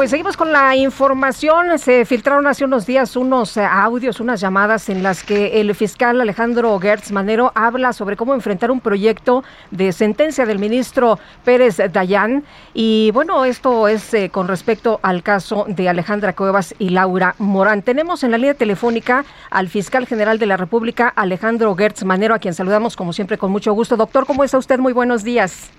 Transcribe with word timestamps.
Pues 0.00 0.08
seguimos 0.08 0.38
con 0.38 0.50
la 0.50 0.74
información. 0.76 1.78
Se 1.78 2.06
filtraron 2.06 2.46
hace 2.46 2.64
unos 2.64 2.86
días 2.86 3.16
unos 3.16 3.58
eh, 3.58 3.66
audios, 3.66 4.18
unas 4.18 4.40
llamadas 4.40 4.88
en 4.88 5.02
las 5.02 5.22
que 5.22 5.60
el 5.60 5.74
fiscal 5.74 6.18
Alejandro 6.18 6.78
Gertz 6.80 7.12
Manero 7.12 7.52
habla 7.54 7.92
sobre 7.92 8.16
cómo 8.16 8.32
enfrentar 8.32 8.70
un 8.70 8.80
proyecto 8.80 9.44
de 9.70 9.92
sentencia 9.92 10.46
del 10.46 10.58
ministro 10.58 11.18
Pérez 11.44 11.82
Dayán. 11.92 12.44
Y 12.72 13.10
bueno, 13.10 13.44
esto 13.44 13.88
es 13.88 14.14
eh, 14.14 14.30
con 14.30 14.48
respecto 14.48 15.00
al 15.02 15.22
caso 15.22 15.66
de 15.68 15.90
Alejandra 15.90 16.32
Cuevas 16.32 16.74
y 16.78 16.88
Laura 16.88 17.34
Morán. 17.36 17.82
Tenemos 17.82 18.24
en 18.24 18.30
la 18.30 18.38
línea 18.38 18.54
telefónica 18.54 19.26
al 19.50 19.68
fiscal 19.68 20.06
general 20.06 20.38
de 20.38 20.46
la 20.46 20.56
República, 20.56 21.12
Alejandro 21.14 21.76
Gertz 21.76 22.04
Manero, 22.04 22.34
a 22.34 22.38
quien 22.38 22.54
saludamos 22.54 22.96
como 22.96 23.12
siempre 23.12 23.36
con 23.36 23.52
mucho 23.52 23.74
gusto. 23.74 23.98
Doctor, 23.98 24.24
¿cómo 24.24 24.44
está 24.44 24.56
usted? 24.56 24.78
Muy 24.78 24.94
buenos 24.94 25.24
días. 25.24 25.70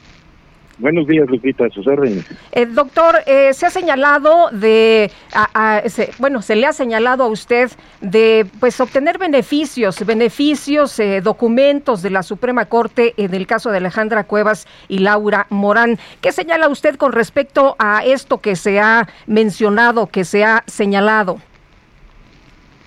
Buenos 0.82 1.06
días, 1.06 1.30
Lupita, 1.30 1.66
a 1.66 1.70
sus 1.70 1.86
órdenes. 1.86 2.26
Eh, 2.54 2.66
doctor, 2.66 3.18
eh, 3.28 3.54
se 3.54 3.68
ha 3.68 3.70
señalado 3.70 4.50
de, 4.52 5.12
a- 5.32 5.78
a- 5.78 5.88
se- 5.90 6.10
bueno, 6.18 6.42
se 6.42 6.56
le 6.56 6.66
ha 6.66 6.74
señalado 6.74 7.24
a 7.24 7.28
usted 7.28 7.70
de, 8.02 8.48
pues, 8.60 8.82
obtener 8.82 9.20
beneficios, 9.20 10.04
beneficios, 10.04 11.00
eh, 11.00 11.22
documentos 11.22 12.02
de 12.02 12.10
la 12.10 12.24
Suprema 12.24 12.66
Corte 12.66 13.14
en 13.18 13.36
el 13.36 13.46
caso 13.46 13.70
de 13.70 13.78
Alejandra 13.78 14.24
Cuevas 14.24 14.66
y 14.88 14.98
Laura 15.00 15.46
Morán. 15.52 16.00
¿Qué 16.20 16.32
señala 16.32 16.68
usted 16.68 16.96
con 16.96 17.12
respecto 17.12 17.76
a 17.78 18.04
esto 18.04 18.40
que 18.40 18.56
se 18.56 18.80
ha 18.80 19.08
mencionado, 19.28 20.08
que 20.08 20.26
se 20.26 20.44
ha 20.44 20.64
señalado? 20.66 21.38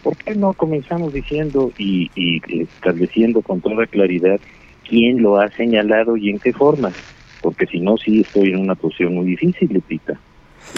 ¿Por 0.03 0.17
qué 0.17 0.35
no 0.35 0.53
comenzamos 0.53 1.13
diciendo 1.13 1.71
y, 1.79 2.11
y 2.17 2.63
estableciendo 2.63 3.41
con 3.41 3.61
toda 3.61 3.87
claridad 3.87 4.41
quién 4.89 5.23
lo 5.23 5.39
ha 5.41 5.49
señalado 5.51 6.17
y 6.17 6.31
en 6.31 6.41
qué 6.41 6.53
forma? 6.53 6.91
Porque 7.45 7.67
si 7.67 7.79
no, 7.79 7.99
sí 7.99 8.23
estoy 8.23 8.53
en 8.53 8.61
una 8.61 8.75
posición 8.75 9.15
muy 9.17 9.27
difícil, 9.27 9.69
Lupita. 9.71 10.19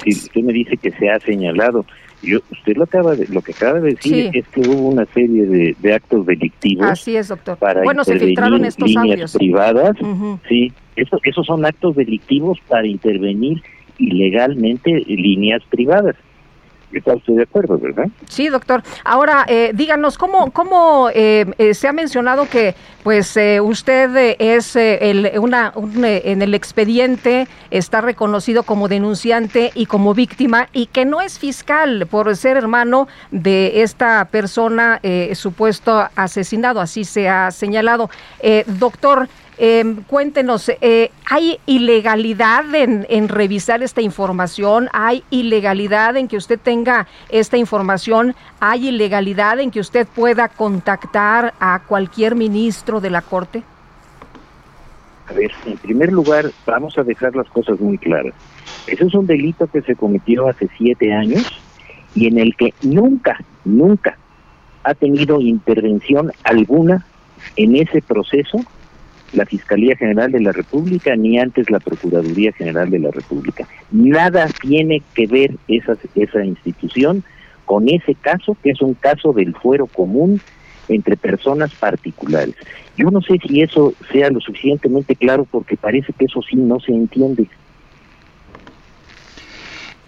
Si 0.02 0.10
usted 0.10 0.42
me 0.42 0.52
dice 0.52 0.76
que 0.76 0.90
se 0.90 1.08
ha 1.08 1.20
señalado, 1.20 1.86
yo, 2.24 2.40
usted 2.50 2.76
lo 2.76 2.82
acaba 2.82 3.14
de, 3.14 3.28
lo 3.28 3.40
que 3.40 3.52
acaba 3.52 3.78
de 3.78 3.90
decir 3.90 4.30
Sí. 4.32 4.38
es 4.40 4.48
que 4.48 4.62
hubo 4.62 4.88
una 4.88 5.06
serie 5.14 5.46
de, 5.46 5.76
de 5.78 5.94
actos 5.94 6.26
delictivos 6.26 6.84
Así 6.90 7.14
es, 7.16 7.28
doctor. 7.28 7.56
para 7.56 7.84
Bueno, 7.84 8.02
se 8.02 8.18
filtraron 8.18 8.64
estos 8.64 8.88
líneas 8.88 9.04
audios. 9.04 9.36
privadas. 9.36 9.96
Sí, 10.48 10.72
eso, 10.96 11.20
esos 11.22 11.46
son 11.46 11.64
actos 11.64 11.94
delictivos 11.94 12.58
para 12.66 12.84
intervenir 12.88 13.62
ilegalmente 13.98 14.90
líneas 15.06 15.62
privadas. 15.70 16.16
¿Está 16.92 17.14
usted 17.14 17.34
de 17.34 17.42
acuerdo, 17.42 17.78
verdad? 17.78 18.06
Sí, 18.28 18.48
doctor. 18.48 18.82
Ahora, 19.04 19.44
eh, 19.48 19.72
díganos, 19.74 20.16
¿cómo, 20.16 20.50
cómo 20.52 21.10
eh, 21.12 21.44
eh, 21.58 21.74
se 21.74 21.88
ha 21.88 21.92
mencionado 21.92 22.48
que 22.48 22.74
pues 23.02 23.36
eh, 23.36 23.60
usted 23.60 24.16
eh, 24.16 24.36
es 24.38 24.76
el, 24.76 25.32
una, 25.38 25.72
un, 25.74 26.04
en 26.04 26.42
el 26.42 26.54
expediente, 26.54 27.48
está 27.70 28.00
reconocido 28.00 28.62
como 28.62 28.88
denunciante 28.88 29.72
y 29.74 29.86
como 29.86 30.14
víctima 30.14 30.68
y 30.72 30.86
que 30.86 31.04
no 31.04 31.20
es 31.20 31.38
fiscal 31.38 32.06
por 32.08 32.34
ser 32.36 32.56
hermano 32.56 33.08
de 33.30 33.82
esta 33.82 34.24
persona 34.26 35.00
supuesto 35.34 36.08
asesinado, 36.16 36.80
así 36.80 37.04
se 37.04 37.28
ha 37.28 37.50
señalado. 37.50 38.10
Doctor, 38.66 39.28
eh, 39.58 39.96
cuéntenos, 40.06 40.70
¿hay 41.24 41.58
ilegalidad 41.66 42.74
en, 42.74 43.06
en 43.08 43.28
revisar 43.28 43.82
esta 43.82 44.02
información? 44.02 44.88
¿Hay 44.92 45.24
ilegalidad 45.30 46.16
en 46.16 46.28
que 46.28 46.36
usted 46.36 46.58
tenga 46.58 47.06
esta 47.28 47.56
información? 47.56 48.34
¿Hay 48.60 48.88
ilegalidad 48.88 49.60
en 49.60 49.70
que 49.70 49.80
usted 49.80 50.06
pueda 50.06 50.48
contactar 50.48 51.54
a 51.58 51.80
cualquier 51.86 52.34
ministro 52.34 53.00
de 53.00 53.10
la 53.10 53.22
Corte? 53.22 53.62
A 55.28 55.32
ver, 55.32 55.50
en 55.64 55.76
primer 55.78 56.12
lugar, 56.12 56.50
vamos 56.66 56.96
a 56.98 57.02
dejar 57.02 57.34
las 57.34 57.48
cosas 57.48 57.80
muy 57.80 57.98
claras. 57.98 58.34
Ese 58.86 59.04
es 59.04 59.14
un 59.14 59.26
delito 59.26 59.66
que 59.66 59.82
se 59.82 59.96
cometió 59.96 60.48
hace 60.48 60.68
siete 60.78 61.12
años 61.12 61.44
y 62.14 62.28
en 62.28 62.38
el 62.38 62.54
que 62.56 62.72
nunca, 62.82 63.38
nunca 63.64 64.16
ha 64.84 64.94
tenido 64.94 65.40
intervención 65.40 66.30
alguna 66.44 67.04
en 67.56 67.74
ese 67.74 68.02
proceso 68.02 68.58
la 69.32 69.46
Fiscalía 69.46 69.96
General 69.96 70.30
de 70.30 70.40
la 70.40 70.52
República 70.52 71.14
ni 71.16 71.38
antes 71.38 71.70
la 71.70 71.80
Procuraduría 71.80 72.52
General 72.52 72.90
de 72.90 72.98
la 72.98 73.10
República. 73.10 73.66
Nada 73.90 74.48
tiene 74.60 75.02
que 75.14 75.26
ver 75.26 75.52
esa, 75.68 75.96
esa 76.14 76.44
institución 76.44 77.24
con 77.64 77.88
ese 77.88 78.14
caso, 78.14 78.56
que 78.62 78.70
es 78.70 78.80
un 78.80 78.94
caso 78.94 79.32
del 79.32 79.54
fuero 79.54 79.86
común 79.86 80.40
entre 80.88 81.16
personas 81.16 81.74
particulares. 81.74 82.54
Yo 82.96 83.10
no 83.10 83.20
sé 83.20 83.38
si 83.46 83.60
eso 83.60 83.92
sea 84.12 84.30
lo 84.30 84.40
suficientemente 84.40 85.16
claro 85.16 85.46
porque 85.50 85.76
parece 85.76 86.12
que 86.12 86.26
eso 86.26 86.40
sí 86.42 86.56
no 86.56 86.80
se 86.80 86.92
entiende. 86.92 87.48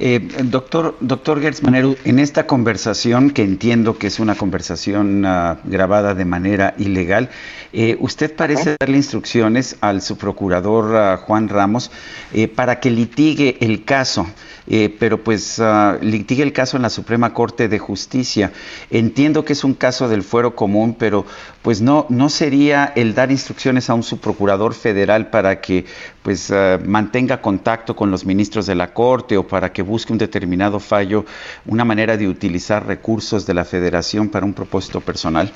Eh, 0.00 0.20
doctor, 0.44 0.97
doctor 1.00 1.41
Gertz 1.41 1.60
en 2.04 2.19
esta 2.20 2.47
conversación, 2.47 3.31
que 3.31 3.42
entiendo 3.42 3.98
que 3.98 4.06
es 4.06 4.20
una 4.20 4.36
conversación 4.36 5.25
ah, 5.26 5.59
grabada 5.64 6.14
de 6.14 6.25
manera 6.25 6.75
ilegal, 6.78 7.31
eh, 7.72 7.97
usted 7.98 8.34
parece 8.34 8.76
darle 8.78 8.97
instrucciones 8.97 9.76
al 9.81 10.00
subprocurador 10.00 10.94
ah, 10.94 11.16
Juan 11.16 11.48
Ramos 11.48 11.91
eh, 12.32 12.47
para 12.47 12.78
que 12.78 12.92
litigue 12.92 13.59
el 13.60 13.84
caso, 13.84 14.28
eh, 14.70 14.94
pero 14.98 15.24
pues 15.24 15.58
ah, 15.60 15.98
litigue 16.02 16.42
el 16.42 16.52
caso 16.52 16.76
en 16.76 16.82
la 16.82 16.90
Suprema 16.90 17.32
Corte 17.32 17.68
de 17.68 17.78
Justicia. 17.78 18.52
Entiendo 18.90 19.44
que 19.44 19.54
es 19.54 19.64
un 19.64 19.72
caso 19.72 20.08
del 20.08 20.22
fuero 20.22 20.54
común, 20.54 20.94
pero 20.98 21.24
pues 21.62 21.80
no, 21.80 22.04
no 22.10 22.28
sería 22.28 22.92
el 22.94 23.14
dar 23.14 23.30
instrucciones 23.30 23.88
a 23.88 23.94
un 23.94 24.02
subprocurador 24.02 24.74
federal 24.74 25.30
para 25.30 25.62
que 25.62 25.86
pues 26.22 26.50
ah, 26.50 26.78
mantenga 26.84 27.40
contacto 27.40 27.96
con 27.96 28.10
los 28.10 28.26
ministros 28.26 28.66
de 28.66 28.74
la 28.74 28.92
Corte 28.92 29.38
o 29.38 29.46
para 29.46 29.72
que 29.72 29.80
busque 29.80 30.12
un 30.12 30.18
determinado 30.18 30.78
fallo, 30.80 31.24
una 31.64 31.86
manera 31.86 32.18
de 32.18 32.28
utilizar 32.28 32.86
recursos 32.86 33.46
de 33.46 33.54
la 33.54 33.64
federación 33.64 34.28
para 34.28 34.44
un 34.44 34.52
propósito 34.52 35.00
personal. 35.00 35.50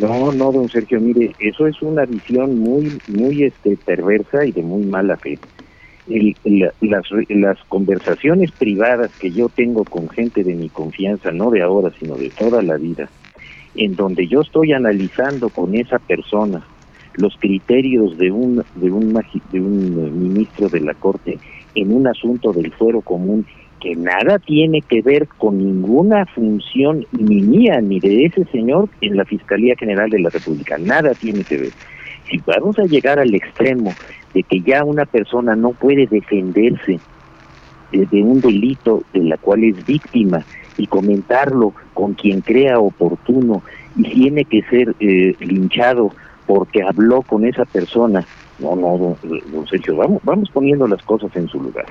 No, 0.00 0.32
no, 0.32 0.50
don 0.50 0.68
Sergio, 0.68 1.00
mire, 1.00 1.32
eso 1.38 1.66
es 1.66 1.80
una 1.80 2.04
visión 2.04 2.58
muy, 2.58 2.98
muy 3.06 3.44
este, 3.44 3.76
perversa 3.76 4.44
y 4.44 4.50
de 4.50 4.62
muy 4.62 4.82
mala 4.84 5.16
fe. 5.16 5.38
El- 6.06 6.36
la- 6.44 6.72
las, 6.80 7.04
las 7.28 7.58
conversaciones 7.68 8.52
privadas 8.52 9.10
que 9.18 9.30
yo 9.32 9.48
tengo 9.48 9.84
con 9.84 10.08
gente 10.10 10.44
de 10.44 10.54
mi 10.54 10.68
confianza, 10.70 11.30
no 11.32 11.50
de 11.50 11.62
ahora, 11.62 11.90
sino 11.98 12.16
de 12.16 12.30
toda 12.30 12.62
la 12.62 12.76
vida, 12.76 13.10
en 13.74 13.96
donde 13.96 14.26
yo 14.28 14.40
estoy 14.42 14.72
analizando 14.72 15.50
con 15.50 15.74
esa 15.74 15.98
persona 15.98 16.66
los 17.14 17.34
criterios 17.38 18.16
de 18.18 18.30
un, 18.30 18.62
de 18.74 18.90
un, 18.90 19.12
de 19.50 19.60
un 19.60 20.20
ministro 20.20 20.68
de 20.68 20.80
la 20.80 20.94
Corte 20.94 21.38
en 21.74 21.92
un 21.92 22.06
asunto 22.06 22.52
del 22.52 22.72
fuero 22.72 23.00
común 23.02 23.46
que 23.80 23.94
nada 23.96 24.38
tiene 24.38 24.82
que 24.82 25.02
ver 25.02 25.28
con 25.38 25.58
ninguna 25.58 26.26
función 26.34 27.04
ni 27.12 27.42
mía 27.42 27.80
ni 27.80 28.00
de 28.00 28.24
ese 28.26 28.44
señor 28.46 28.88
en 29.00 29.16
la 29.16 29.24
Fiscalía 29.24 29.74
General 29.78 30.08
de 30.10 30.20
la 30.20 30.30
República. 30.30 30.76
Nada 30.78 31.14
tiene 31.14 31.44
que 31.44 31.56
ver. 31.58 31.72
Si 32.30 32.38
vamos 32.46 32.78
a 32.78 32.84
llegar 32.86 33.18
al 33.18 33.34
extremo 33.34 33.96
de 34.34 34.42
que 34.42 34.60
ya 34.60 34.84
una 34.84 35.06
persona 35.06 35.56
no 35.56 35.70
puede 35.70 36.06
defenderse 36.06 36.98
de, 37.92 38.22
un 38.22 38.40
delito 38.40 39.04
de 39.12 39.20
la 39.20 39.36
cual 39.36 39.64
es 39.64 39.86
víctima 39.86 40.44
y 40.76 40.86
comentarlo 40.86 41.72
con 41.94 42.14
quien 42.14 42.40
crea 42.40 42.80
oportuno 42.80 43.62
y 43.96 44.02
tiene 44.02 44.44
que 44.44 44.62
ser 44.62 44.94
eh, 44.98 45.34
linchado 45.38 46.10
porque 46.46 46.82
habló 46.82 47.22
con 47.22 47.46
esa 47.46 47.64
persona. 47.64 48.26
No, 48.58 48.74
no, 48.76 48.98
don, 48.98 49.16
don 49.52 49.66
Sergio, 49.66 49.96
vamos, 49.96 50.20
vamos 50.24 50.50
poniendo 50.50 50.86
las 50.86 51.02
cosas 51.02 51.34
en 51.36 51.48
su 51.48 51.60
lugar. 51.60 51.86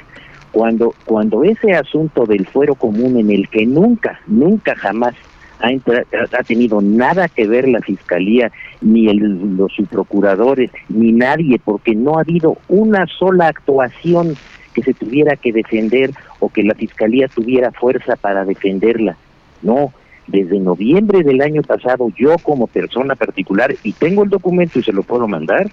Cuando, 0.51 0.94
cuando 1.06 1.44
ese 1.44 1.74
asunto 1.74 2.25
del 2.25 2.46
fuero 2.46 2.75
común 2.75 3.18
en 3.18 3.31
el 3.31 3.50
que 3.50 3.66
nunca, 3.66 4.19
nunca 4.28 4.75
jamás 4.75 5.16
ha, 5.63 6.38
ha 6.39 6.44
tenido 6.44 6.81
nada 6.81 7.27
que 7.30 7.48
ver 7.48 7.68
la 7.68 7.80
fiscalía, 7.81 8.51
ni 8.81 9.07
el- 9.07 9.56
los 9.57 9.71
subprocuradores, 9.74 10.71
ni 10.89 11.12
nadie, 11.12 11.60
porque 11.63 11.95
no 11.95 12.18
ha 12.18 12.21
habido 12.21 12.57
una 12.68 13.07
sola 13.07 13.48
actuación 13.48 14.36
que 14.74 14.83
se 14.83 14.94
tuviera 14.94 15.36
que 15.36 15.51
defender 15.54 16.12
o 16.39 16.50
que 16.50 16.63
la 16.63 16.74
fiscalía 16.74 17.27
tuviera 17.27 17.71
fuerza 17.71 18.15
para 18.15 18.44
defenderla. 18.44 19.15
No, 19.62 19.94
desde 20.27 20.60
noviembre 20.60 21.24
del 21.24 21.42
año 21.42 21.62
pasado, 21.62 22.10
yo 22.18 22.38
como 22.39 22.68
persona 22.68 23.15
particular, 23.15 23.75
y 23.83 23.94
tengo 23.94 24.24
el 24.24 24.30
documento 24.30 24.80
y 24.80 24.83
se 24.83 24.92
lo 24.92 25.04
puedo 25.04 25.27
mandar, 25.27 25.69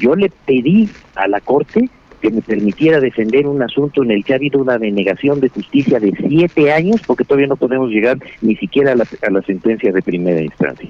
yo 0.00 0.14
le 0.14 0.30
pedí 0.46 0.88
a 1.14 1.28
la 1.28 1.40
Corte 1.40 1.88
que 2.24 2.30
me 2.30 2.40
permitiera 2.40 3.00
defender 3.00 3.46
un 3.46 3.60
asunto 3.60 4.02
en 4.02 4.10
el 4.10 4.24
que 4.24 4.32
ha 4.32 4.36
habido 4.36 4.58
una 4.58 4.78
denegación 4.78 5.40
de 5.40 5.50
justicia 5.50 6.00
de 6.00 6.10
siete 6.26 6.72
años, 6.72 7.02
porque 7.06 7.22
todavía 7.22 7.48
no 7.48 7.56
podemos 7.56 7.90
llegar 7.90 8.16
ni 8.40 8.56
siquiera 8.56 8.92
a 8.92 8.94
la, 8.94 9.04
a 9.20 9.30
la 9.30 9.42
sentencia 9.42 9.92
de 9.92 10.00
primera 10.00 10.40
instancia. 10.40 10.88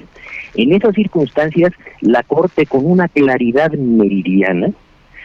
En 0.54 0.72
esas 0.72 0.94
circunstancias, 0.94 1.72
la 2.00 2.22
Corte, 2.22 2.66
con 2.66 2.88
una 2.88 3.08
claridad 3.08 3.72
meridiana, 3.72 4.70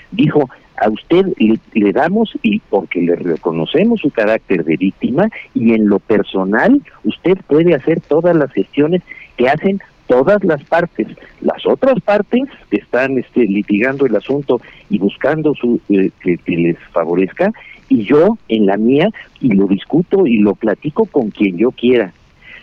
dijo, 0.10 0.50
a 0.78 0.90
usted 0.90 1.28
le, 1.38 1.94
damos 1.94 2.34
y 2.42 2.58
porque 2.58 3.02
le 3.02 3.16
reconocemos 3.16 4.02
su 4.02 4.10
carácter 4.10 4.66
de 4.66 4.78
víctima 4.78 5.30
y 5.54 5.74
en 5.74 5.90
lo 5.90 6.00
personal 6.00 6.82
usted 7.04 7.38
puede 7.46 7.76
hacer 7.76 8.02
todas 8.02 8.36
las 8.36 8.52
gestiones 8.52 9.04
que 9.38 9.48
hacen 9.48 9.80
todas 10.10 10.44
las 10.44 10.62
partes. 10.64 11.08
Las 11.40 11.66
otras 11.66 12.02
partes 12.02 12.50
que 12.70 12.78
están 12.78 13.18
este, 13.20 13.42
litigando 13.46 14.08
el 14.08 14.16
asunto 14.16 14.60
y 14.90 14.98
buscando 14.98 15.54
su, 15.54 15.80
eh, 15.90 16.10
que, 16.20 16.40
les 16.48 16.78
favorezca, 16.92 17.54
y 17.88 18.04
yo 18.04 18.38
en 18.50 18.66
la 18.66 18.76
mía, 18.76 19.10
y 19.40 19.54
lo 19.54 19.68
discuto 19.68 20.26
y 20.26 20.40
lo 20.40 20.56
platico 20.56 21.06
con 21.06 21.30
quien 21.30 21.58
yo 21.58 21.72
quiera. 21.72 22.12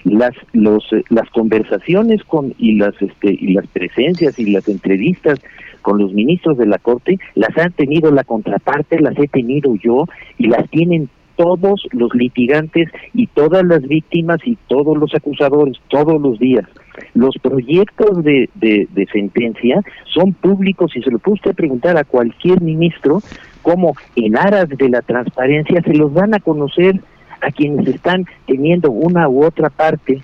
Las, 0.02 0.34
los, 0.52 0.92
eh, 0.92 1.04
las 1.08 1.30
conversaciones 1.30 2.22
con, 2.24 2.52
y, 2.58 2.74
las, 2.74 3.00
este, 3.00 3.30
y 3.30 3.54
las 3.54 3.66
presencias 3.68 4.38
y 4.38 4.50
las 4.50 4.68
entrevistas 4.68 5.40
con 5.82 5.98
los 5.98 6.12
ministros 6.12 6.58
de 6.58 6.66
la 6.66 6.78
Corte 6.78 7.18
las 7.36 7.56
han 7.56 7.72
tenido 7.72 8.10
la 8.10 8.24
contraparte, 8.24 8.98
las 8.98 9.16
he 9.18 9.28
tenido 9.28 9.76
yo 9.76 10.06
y 10.36 10.48
las 10.48 10.68
tienen 10.70 11.08
todos 11.36 11.86
los 11.92 12.12
litigantes 12.14 12.88
y 13.14 13.28
todas 13.28 13.64
las 13.64 13.82
víctimas 13.82 14.40
y 14.44 14.56
todos 14.66 14.96
los 14.96 15.14
acusadores 15.14 15.76
todos 15.88 16.20
los 16.20 16.40
días. 16.40 16.66
Los 17.14 17.36
proyectos 17.40 18.22
de, 18.22 18.48
de, 18.54 19.08
sentencia 19.12 19.80
son 20.12 20.32
públicos 20.32 20.94
y 20.96 21.02
se 21.02 21.10
lo 21.10 21.18
puede 21.18 21.34
usted 21.34 21.54
preguntar 21.54 21.96
a 21.96 22.04
cualquier 22.04 22.60
ministro 22.60 23.22
cómo 23.62 23.94
en 24.14 24.36
aras 24.36 24.68
de 24.68 24.88
la 24.88 25.02
transparencia 25.02 25.82
se 25.82 25.94
los 25.94 26.12
van 26.12 26.34
a 26.34 26.40
conocer 26.40 27.00
a 27.40 27.50
quienes 27.50 27.86
están 27.88 28.26
teniendo 28.46 28.90
una 28.90 29.28
u 29.28 29.44
otra 29.44 29.70
parte. 29.70 30.22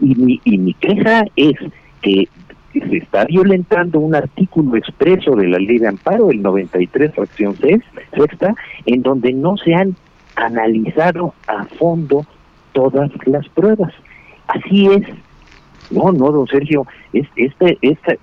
Y 0.00 0.14
mi, 0.14 0.40
y 0.44 0.58
mi 0.58 0.74
queja 0.74 1.24
es 1.36 1.54
que 2.02 2.28
se 2.72 2.96
está 2.96 3.24
violentando 3.24 4.00
un 4.00 4.14
artículo 4.14 4.76
expreso 4.76 5.36
de 5.36 5.48
la 5.48 5.58
ley 5.58 5.78
de 5.78 5.88
amparo, 5.88 6.30
el 6.30 6.42
93, 6.42 7.14
fracción 7.14 7.54
6, 7.60 7.80
sexta, 8.16 8.54
en 8.86 9.02
donde 9.02 9.32
no 9.32 9.56
se 9.56 9.74
han 9.74 9.94
analizado 10.36 11.34
a 11.46 11.64
fondo 11.64 12.26
todas 12.72 13.10
las 13.26 13.48
pruebas. 13.50 13.92
Así 14.48 14.86
es. 14.86 15.02
No, 15.90 16.12
no, 16.12 16.32
don 16.32 16.46
Sergio, 16.46 16.86
es 17.12 17.26
este, 17.36 17.78
este, 17.82 18.18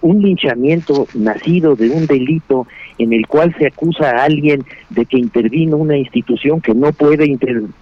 un 0.00 0.22
linchamiento 0.22 1.06
nacido 1.14 1.76
de 1.76 1.90
un 1.90 2.06
delito 2.06 2.66
en 2.98 3.12
el 3.12 3.26
cual 3.26 3.54
se 3.58 3.66
acusa 3.66 4.10
a 4.10 4.24
alguien 4.24 4.64
de 4.90 5.06
que 5.06 5.18
intervino 5.18 5.76
una 5.76 5.96
institución 5.96 6.60
que 6.60 6.74
no 6.74 6.92
puede 6.92 7.26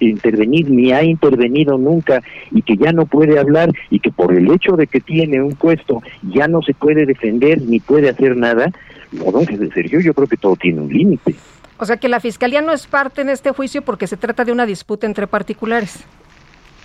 intervenir 0.00 0.70
ni 0.70 0.92
ha 0.92 1.02
intervenido 1.02 1.76
nunca 1.76 2.22
y 2.50 2.62
que 2.62 2.76
ya 2.76 2.92
no 2.92 3.06
puede 3.06 3.38
hablar 3.38 3.70
y 3.90 4.00
que 4.00 4.10
por 4.10 4.32
el 4.32 4.50
hecho 4.50 4.76
de 4.76 4.86
que 4.86 5.00
tiene 5.00 5.42
un 5.42 5.56
puesto 5.56 6.02
ya 6.22 6.48
no 6.48 6.62
se 6.62 6.74
puede 6.74 7.04
defender 7.04 7.60
ni 7.62 7.80
puede 7.80 8.08
hacer 8.08 8.36
nada, 8.36 8.70
no, 9.12 9.30
don 9.30 9.44
Sergio, 9.72 10.00
yo 10.00 10.14
creo 10.14 10.28
que 10.28 10.36
todo 10.36 10.56
tiene 10.56 10.80
un 10.80 10.92
límite. 10.92 11.34
O 11.78 11.84
sea 11.84 11.96
que 11.96 12.08
la 12.08 12.20
Fiscalía 12.20 12.60
no 12.60 12.72
es 12.72 12.86
parte 12.86 13.22
en 13.22 13.28
este 13.28 13.52
juicio 13.52 13.82
porque 13.82 14.06
se 14.06 14.16
trata 14.16 14.44
de 14.44 14.52
una 14.52 14.66
disputa 14.66 15.06
entre 15.06 15.26
particulares. 15.26 16.04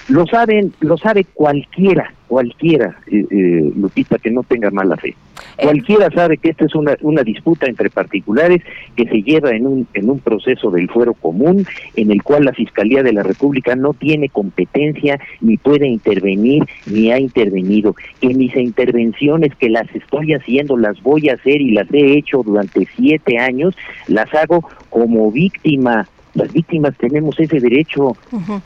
Lo 0.10 0.26
saben, 0.28 0.74
lo 0.82 0.98
sabe 0.98 1.26
cualquiera, 1.34 2.14
cualquiera, 2.28 2.98
eh, 3.08 3.26
eh, 3.30 3.72
Lupita, 3.76 4.18
que 4.18 4.32
no 4.32 4.44
tenga 4.44 4.70
mala 4.70 4.98
fe. 4.98 5.10
Eh. 5.10 5.64
Cualquiera 5.64 6.10
sabe 6.12 6.38
que 6.38 6.50
esta 6.50 6.66
es 6.66 6.76
una, 6.76 6.98
una 7.02 7.24
disputa 7.24 7.68
entre 7.68 7.90
particulares 7.90 8.62
que 8.98 9.06
se 9.06 9.22
lleva 9.22 9.52
en 9.52 9.66
un, 9.66 9.88
en 9.94 10.10
un 10.10 10.20
proceso 10.20 10.72
del 10.72 10.90
fuero 10.90 11.14
común, 11.14 11.66
en 11.96 12.12
el 12.12 12.22
cual 12.22 12.44
la 12.44 12.54
Fiscalía 12.54 13.02
de 13.02 13.14
la 13.14 13.24
República 13.24 13.76
no 13.76 13.94
tiene 13.94 14.28
competencia, 14.28 15.20
ni 15.40 15.56
puede 15.56 15.88
intervenir, 15.88 16.64
ni 16.86 17.12
ha 17.12 17.20
intervenido. 17.20 17.96
Que 18.20 18.34
mis 18.34 18.56
intervenciones 18.58 19.56
que 19.56 19.70
las 19.70 19.94
estoy 19.96 20.34
haciendo, 20.34 20.76
las 20.76 21.02
voy 21.02 21.30
a 21.30 21.36
hacer 21.36 21.62
y 21.62 21.72
las 21.72 21.92
he 21.94 22.18
hecho 22.18 22.44
durante 22.44 22.88
siete 22.98 23.38
años, 23.38 23.76
las 24.08 24.34
hago 24.34 24.68
como 24.90 25.32
víctima 25.32 26.08
las 26.34 26.52
víctimas 26.52 26.96
tenemos 26.98 27.40
ese 27.40 27.60
derecho. 27.60 28.16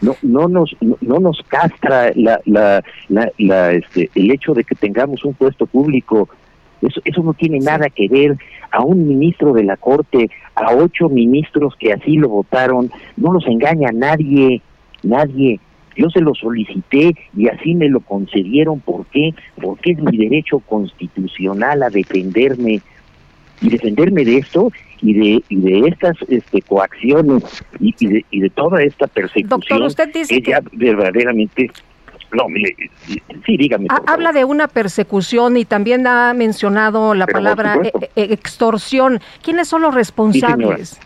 No 0.01 0.15
no 0.21 0.47
nos 0.47 0.75
no, 0.81 1.19
nos 1.19 1.41
castra 1.47 2.11
la, 2.15 2.39
la, 2.45 2.83
la, 3.09 3.71
este, 3.71 4.09
el 4.15 4.31
hecho 4.31 4.53
de 4.53 4.63
que 4.63 4.75
tengamos 4.75 5.23
un 5.25 5.33
puesto 5.33 5.65
público. 5.65 6.29
Eso 6.81 7.01
eso 7.05 7.23
no 7.23 7.33
tiene 7.33 7.59
nada 7.59 7.89
que 7.89 8.07
ver 8.07 8.37
a 8.71 8.83
un 8.83 9.07
ministro 9.07 9.53
de 9.53 9.63
la 9.63 9.77
corte 9.77 10.29
a 10.55 10.75
ocho 10.75 11.09
ministros 11.09 11.75
que 11.79 11.93
así 11.93 12.17
lo 12.17 12.29
votaron. 12.29 12.91
No 13.15 13.33
los 13.33 13.45
engaña 13.47 13.89
nadie 13.93 14.61
nadie. 15.03 15.59
Yo 15.95 16.09
se 16.11 16.21
lo 16.21 16.35
solicité 16.35 17.15
y 17.35 17.47
así 17.47 17.73
me 17.73 17.89
lo 17.89 18.01
concedieron. 18.01 18.79
¿por 18.79 19.05
qué? 19.07 19.33
porque 19.61 19.91
es 19.91 19.99
mi 19.99 20.17
derecho 20.17 20.59
constitucional 20.59 21.81
a 21.83 21.89
defenderme 21.89 22.81
y 23.61 23.69
defenderme 23.69 24.23
de 24.23 24.37
esto 24.37 24.71
y 25.01 25.13
de, 25.13 25.43
y 25.49 25.55
de 25.57 25.87
estas 25.87 26.15
este, 26.27 26.61
coacciones 26.61 27.43
y, 27.79 27.93
de, 28.05 28.25
y 28.31 28.39
de 28.41 28.49
toda 28.49 28.81
esta 28.83 29.07
persecución 29.07 29.49
Doctor, 29.49 29.81
usted 29.83 30.13
dice 30.13 30.41
que... 30.41 30.57
verdaderamente 30.73 31.71
no, 32.33 32.49
mire, 32.49 32.75
sí, 33.45 33.55
dígame. 33.55 33.87
Habla 34.05 34.33
de 34.33 34.43
una 34.43 34.67
persecución 34.67 35.55
y 35.55 35.63
también 35.63 36.05
ha 36.07 36.33
mencionado 36.33 37.13
la 37.13 37.25
palabra 37.25 37.79
e, 37.81 38.09
e, 38.17 38.33
extorsión. 38.33 39.21
¿Quiénes 39.41 39.69
son 39.69 39.81
los 39.81 39.93
responsables? 39.93 40.99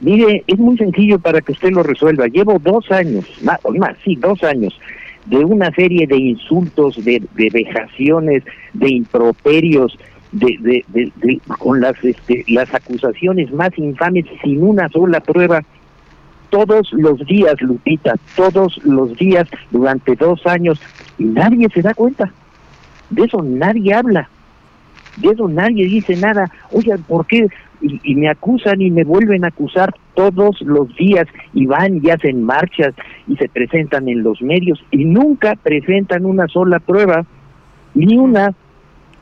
mire, 0.00 0.44
es 0.46 0.58
muy 0.58 0.76
sencillo 0.76 1.18
para 1.18 1.40
que 1.40 1.52
usted 1.52 1.70
lo 1.70 1.82
resuelva. 1.82 2.26
Llevo 2.28 2.58
dos 2.58 2.90
años, 2.92 3.24
más, 3.42 3.58
más 3.76 3.96
sí, 4.04 4.14
dos 4.16 4.42
años, 4.44 4.78
de 5.24 5.38
una 5.38 5.72
serie 5.72 6.06
de 6.06 6.16
insultos, 6.16 7.02
de, 7.04 7.22
de 7.34 7.50
vejaciones, 7.50 8.44
de 8.72 8.90
improperios, 8.90 9.98
de, 10.32 10.84
de, 10.88 11.12
de, 11.16 11.40
con 11.58 11.80
las 11.80 12.02
este, 12.04 12.44
las 12.48 12.72
acusaciones 12.74 13.52
más 13.52 13.76
infames 13.78 14.26
sin 14.42 14.62
una 14.62 14.88
sola 14.88 15.20
prueba. 15.20 15.62
Todos 16.50 16.92
los 16.92 17.18
días 17.26 17.60
Lupita 17.60 18.14
todos 18.36 18.78
los 18.84 19.16
días 19.16 19.48
durante 19.70 20.14
dos 20.14 20.46
años 20.46 20.80
y 21.18 21.24
nadie 21.24 21.68
se 21.72 21.82
da 21.82 21.94
cuenta. 21.94 22.32
De 23.10 23.24
eso 23.24 23.42
nadie 23.42 23.94
habla. 23.94 24.28
De 25.16 25.28
eso 25.28 25.48
nadie 25.48 25.86
dice 25.86 26.16
nada. 26.16 26.50
Oye 26.70 26.96
¿por 27.06 27.26
qué? 27.26 27.48
Y, 27.82 28.14
me 28.14 28.30
acusan 28.30 28.80
y 28.80 28.90
me 28.90 29.04
vuelven 29.04 29.44
a 29.44 29.48
acusar 29.48 29.94
todos 30.14 30.62
los 30.62 30.94
días 30.96 31.26
y 31.52 31.66
van 31.66 32.00
y 32.02 32.10
hacen 32.10 32.42
marchas 32.42 32.94
y 33.28 33.36
se 33.36 33.50
presentan 33.50 34.08
en 34.08 34.22
los 34.22 34.40
medios 34.40 34.82
y 34.90 35.04
nunca 35.04 35.56
presentan 35.62 36.24
una 36.24 36.48
sola 36.48 36.80
prueba 36.80 37.26
ni 37.94 38.16
una 38.16 38.54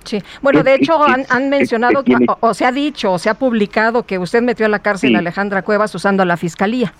Sí, 0.05 0.23
bueno, 0.43 0.63
de 0.63 0.75
hecho 0.75 0.99
han, 1.03 1.49
mencionado, 1.49 2.05
o, 2.41 2.55
se 2.55 2.67
ha 2.67 2.73
dicho, 2.73 3.13
o 3.13 3.19
se 3.19 3.31
ha 3.31 3.35
publicado 3.35 4.05
que 4.05 4.19
usted 4.19 4.43
metió 4.43 4.67
a 4.67 4.69
la 4.69 4.81
cárcel 4.81 5.17
a 5.17 5.21
Alejandra 5.21 5.63
Cuevas 5.63 5.95
usando 5.95 6.23
a 6.23 6.27
la 6.27 6.37
fiscalía. 6.37 6.93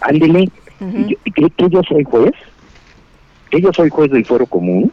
Ándele, 0.00 0.50
que, 1.34 1.68
yo 1.68 1.82
soy 1.88 2.04
juez, 2.04 2.32
que 3.50 3.60
yo 3.60 3.72
soy 3.72 3.90
juez 3.90 4.10
del 4.10 4.24
fuero 4.24 4.46
común, 4.46 4.92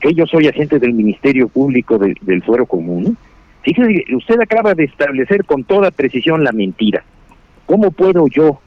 que 0.00 0.12
yo 0.12 0.26
soy 0.26 0.48
agente 0.48 0.78
del 0.78 0.92
Ministerio 0.92 1.48
Público 1.48 1.98
del 1.98 2.42
fuero 2.42 2.66
común. 2.66 3.16
Fíjese, 3.62 4.04
usted 4.14 4.38
acaba 4.40 4.74
de 4.74 4.84
establecer 4.84 5.44
con 5.44 5.64
toda 5.64 5.90
precisión 5.90 6.44
la 6.44 6.52
mentira. 6.52 7.02
¿Cómo 7.64 7.90
puedo 7.90 8.28
yo 8.28 8.60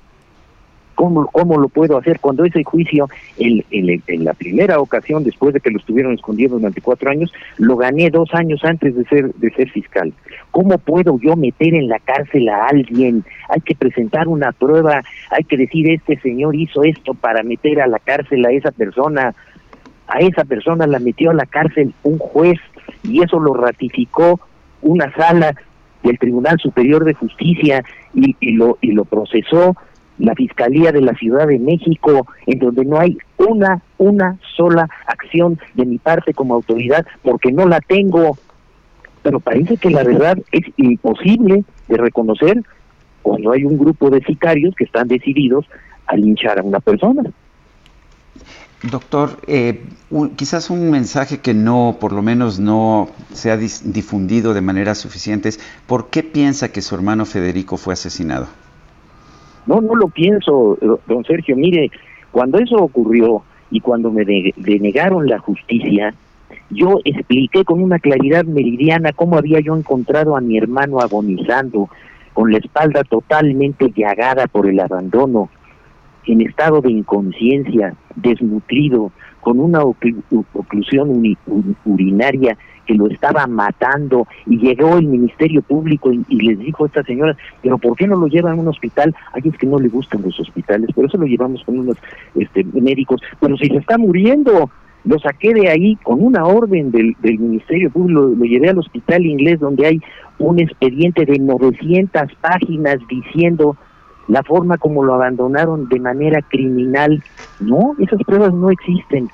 ¿Cómo, 0.97 1.27
¿Cómo 1.27 1.59
lo 1.59 1.69
puedo 1.69 1.95
hacer? 1.95 2.19
Cuando 2.19 2.43
ese 2.43 2.63
juicio, 2.63 3.07
en, 3.37 3.63
en, 3.69 4.25
la 4.25 4.33
primera 4.33 4.79
ocasión, 4.79 5.23
después 5.23 5.53
de 5.53 5.59
que 5.59 5.69
lo 5.69 5.77
estuvieron 5.77 6.15
escondiendo 6.15 6.57
durante 6.57 6.81
cuatro 6.81 7.11
años, 7.11 7.31
lo 7.59 7.77
gané 7.77 8.09
dos 8.09 8.33
años 8.33 8.61
antes 8.63 8.95
de 8.95 9.05
ser, 9.05 9.31
de 9.35 9.51
ser 9.51 9.69
fiscal. 9.69 10.11
¿Cómo 10.49 10.75
puedo 10.79 11.19
yo 11.19 11.35
meter 11.35 11.75
en 11.75 11.87
la 11.87 11.99
cárcel 11.99 12.49
a 12.49 12.65
alguien? 12.65 13.23
Hay 13.47 13.61
que 13.61 13.75
presentar 13.75 14.27
una 14.27 14.51
prueba, 14.53 15.03
hay 15.29 15.43
que 15.43 15.55
decir, 15.55 15.87
este 15.91 16.19
señor 16.19 16.55
hizo 16.55 16.83
esto 16.83 17.13
para 17.13 17.43
meter 17.43 17.79
a 17.79 17.85
la 17.85 17.99
cárcel 17.99 18.43
a 18.47 18.51
esa 18.51 18.71
persona. 18.71 19.35
A 20.07 20.17
esa 20.21 20.45
persona 20.45 20.87
la 20.87 20.97
metió 20.97 21.29
a 21.29 21.35
la 21.35 21.45
cárcel 21.45 21.93
un 22.01 22.17
juez 22.17 22.57
y 23.03 23.21
eso 23.21 23.39
lo 23.39 23.53
ratificó 23.53 24.39
una 24.81 25.13
sala 25.13 25.53
del 26.01 26.17
Tribunal 26.17 26.57
Superior 26.57 27.05
de 27.05 27.13
Justicia 27.13 27.83
y, 28.15 28.53
lo, 28.53 28.79
y 28.81 28.93
lo 28.93 29.05
procesó 29.05 29.75
la 30.19 30.35
Fiscalía 30.35 30.91
de 30.91 31.01
la 31.01 31.13
Ciudad 31.13 31.47
de 31.47 31.59
México, 31.59 32.27
en 32.45 32.59
donde 32.59 32.85
no 32.85 32.99
hay 32.99 33.17
una, 33.37 33.81
una 33.97 34.37
sola 34.55 34.89
acción 35.05 35.59
de 35.75 35.85
mi 35.85 35.97
parte 35.97 36.33
como 36.33 36.55
autoridad, 36.55 37.05
porque 37.23 37.51
no 37.51 37.67
la 37.67 37.79
tengo. 37.81 38.37
Pero 39.23 39.39
parece 39.39 39.77
que 39.77 39.89
la 39.89 40.03
verdad 40.03 40.37
es 40.51 40.63
imposible 40.77 41.63
de 41.87 41.97
reconocer 41.97 42.63
cuando 43.21 43.51
hay 43.51 43.65
un 43.65 43.77
grupo 43.77 44.09
de 44.09 44.21
sicarios 44.21 44.73
que 44.75 44.85
están 44.85 45.07
decididos 45.07 45.65
a 46.05 46.15
linchar 46.15 46.59
a 46.59 46.63
una 46.63 46.79
persona. 46.79 47.23
Doctor, 48.83 49.39
eh, 49.47 49.83
quizás 50.35 50.69
un 50.69 50.91
mensaje 50.91 51.39
que 51.39 51.53
no, 51.53 51.97
por 51.99 52.13
lo 52.13 52.21
menos 52.21 52.59
no 52.59 53.09
se 53.33 53.49
ha 53.49 53.57
difundido 53.57 54.53
de 54.53 54.61
manera 54.61 54.93
suficiente 54.93 55.49
es, 55.49 55.59
¿por 55.87 56.09
qué 56.09 56.21
piensa 56.21 56.71
que 56.71 56.83
su 56.83 56.93
hermano 56.93 57.25
Federico 57.25 57.77
fue 57.77 57.93
asesinado? 57.93 58.47
No, 59.67 59.81
no 59.81 59.95
lo 59.95 60.07
pienso, 60.07 60.77
don 61.05 61.23
Sergio. 61.25 61.55
Mire, 61.55 61.91
cuando 62.31 62.57
eso 62.57 62.77
ocurrió 62.77 63.43
y 63.69 63.81
cuando 63.81 64.11
me 64.11 64.23
denegaron 64.55 65.27
la 65.27 65.39
justicia, 65.39 66.13
yo 66.69 66.99
expliqué 67.03 67.63
con 67.63 67.81
una 67.81 67.99
claridad 67.99 68.45
meridiana 68.45 69.11
cómo 69.13 69.37
había 69.37 69.59
yo 69.59 69.75
encontrado 69.75 70.35
a 70.35 70.41
mi 70.41 70.57
hermano 70.57 70.99
agonizando, 70.99 71.89
con 72.33 72.51
la 72.51 72.59
espalda 72.59 73.03
totalmente 73.03 73.91
llagada 73.95 74.47
por 74.47 74.67
el 74.67 74.79
abandono, 74.79 75.49
en 76.27 76.41
estado 76.41 76.81
de 76.81 76.91
inconsciencia, 76.91 77.93
desnutrido, 78.15 79.11
con 79.41 79.59
una 79.59 79.81
oclusión 79.81 81.37
urinaria 81.85 82.57
que 82.85 82.95
lo 82.95 83.07
estaba 83.07 83.45
matando 83.47 84.27
y 84.45 84.57
llegó 84.57 84.97
el 84.97 85.07
Ministerio 85.07 85.61
Público 85.61 86.11
y, 86.11 86.41
les 86.41 86.57
dijo 86.59 86.85
a 86.85 86.87
esta 86.87 87.03
señora, 87.03 87.37
pero 87.61 87.77
¿por 87.77 87.95
qué 87.95 88.07
no 88.07 88.15
lo 88.15 88.27
llevan 88.27 88.57
a 88.57 88.61
un 88.61 88.67
hospital? 88.67 89.15
Ay, 89.33 89.43
es 89.45 89.57
que 89.57 89.67
no 89.67 89.77
le 89.77 89.89
gustan 89.89 90.21
los 90.23 90.39
hospitales, 90.39 90.89
por 90.93 91.05
eso 91.05 91.17
lo 91.17 91.25
llevamos 91.25 91.63
con 91.63 91.79
unos 91.79 91.97
este, 92.35 92.63
médicos, 92.63 93.21
pero 93.39 93.55
si 93.57 93.67
se 93.67 93.77
está 93.77 93.97
muriendo, 93.97 94.69
lo 95.03 95.19
saqué 95.19 95.53
de 95.53 95.69
ahí 95.69 95.95
con 95.97 96.23
una 96.23 96.45
orden 96.45 96.91
del, 96.91 97.15
del 97.21 97.39
Ministerio 97.39 97.89
Público, 97.91 98.21
lo, 98.21 98.45
llevé 98.45 98.69
al 98.69 98.79
hospital 98.79 99.25
inglés 99.25 99.59
donde 99.59 99.85
hay 99.85 100.01
un 100.39 100.59
expediente 100.59 101.25
de 101.25 101.39
900 101.39 102.23
páginas 102.41 102.97
diciendo 103.09 103.77
la 104.27 104.43
forma 104.43 104.77
como 104.77 105.03
lo 105.03 105.15
abandonaron 105.15 105.87
de 105.89 105.99
manera 105.99 106.41
criminal. 106.41 107.23
No, 107.59 107.95
esas 107.99 108.21
pruebas 108.23 108.53
no 108.53 108.69
existen. 108.69 109.29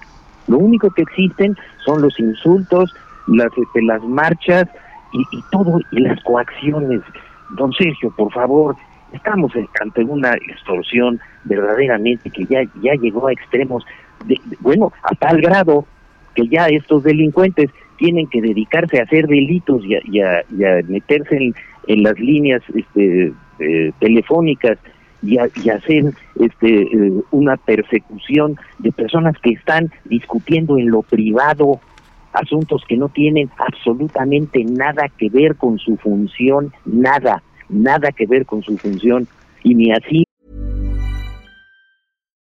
Lo 0.48 0.58
único 0.58 0.90
que 0.92 1.02
existen 1.04 1.58
son 1.86 2.02
los 2.02 2.20
insultos, 2.20 2.94
las, 3.28 3.50
este, 3.58 3.82
las 3.82 4.04
marchas 4.04 4.68
y, 5.14 5.20
y 5.38 5.44
todo, 5.52 5.80
y 5.92 6.00
las 6.02 6.22
coacciones. 6.24 7.02
Don 7.52 7.72
Sergio, 7.74 8.12
por 8.16 8.32
favor, 8.32 8.76
estamos 9.14 9.52
ante 9.80 10.04
una 10.04 10.34
extorsión 10.34 11.20
verdaderamente 11.46 12.30
que 12.30 12.46
ya, 12.46 12.64
ya 12.82 12.94
llegó 12.96 13.28
a 13.28 13.34
extremos, 13.34 13.86
de, 14.26 14.40
bueno, 14.60 14.92
a 15.04 15.16
tal 15.16 15.42
grado 15.42 15.86
que 16.36 16.48
ya 16.48 16.68
estos 16.68 17.04
delincuentes 17.04 17.70
tienen 17.98 18.28
que 18.28 18.42
dedicarse 18.42 19.00
a 19.00 19.04
hacer 19.04 19.28
delitos 19.28 19.84
y 19.86 20.20
a, 20.20 20.44
meterse 20.88 21.38
en, 21.38 21.56
en, 21.88 22.04
las 22.04 22.20
líneas 22.20 22.62
este, 22.74 23.32
eh, 23.60 23.92
telefónicas 24.00 24.78
y, 25.22 25.38
hacer 25.38 26.14
este, 26.40 26.82
eh, 26.82 27.14
una 27.32 27.56
persecución 27.58 28.58
de 28.80 28.92
personas 28.92 29.38
que 29.42 29.52
están 29.52 29.90
discutiendo 30.06 30.78
en 30.78 30.90
lo 30.90 31.02
privado 31.02 31.80
asuntos 32.34 32.84
que 32.88 32.98
no 32.98 33.10
tienen 33.10 33.50
absolutamente 33.58 34.64
nada 34.66 35.08
que 35.18 35.30
ver 35.30 35.56
con 35.56 35.78
su 35.78 35.98
función, 35.98 36.74
nada, 36.86 37.44
nada 37.70 38.12
que 38.12 38.26
ver 38.26 38.46
con 38.46 38.64
su 38.64 38.78
función, 38.78 39.28
y 39.64 39.76
ni 39.76 39.92
así. 39.92 40.23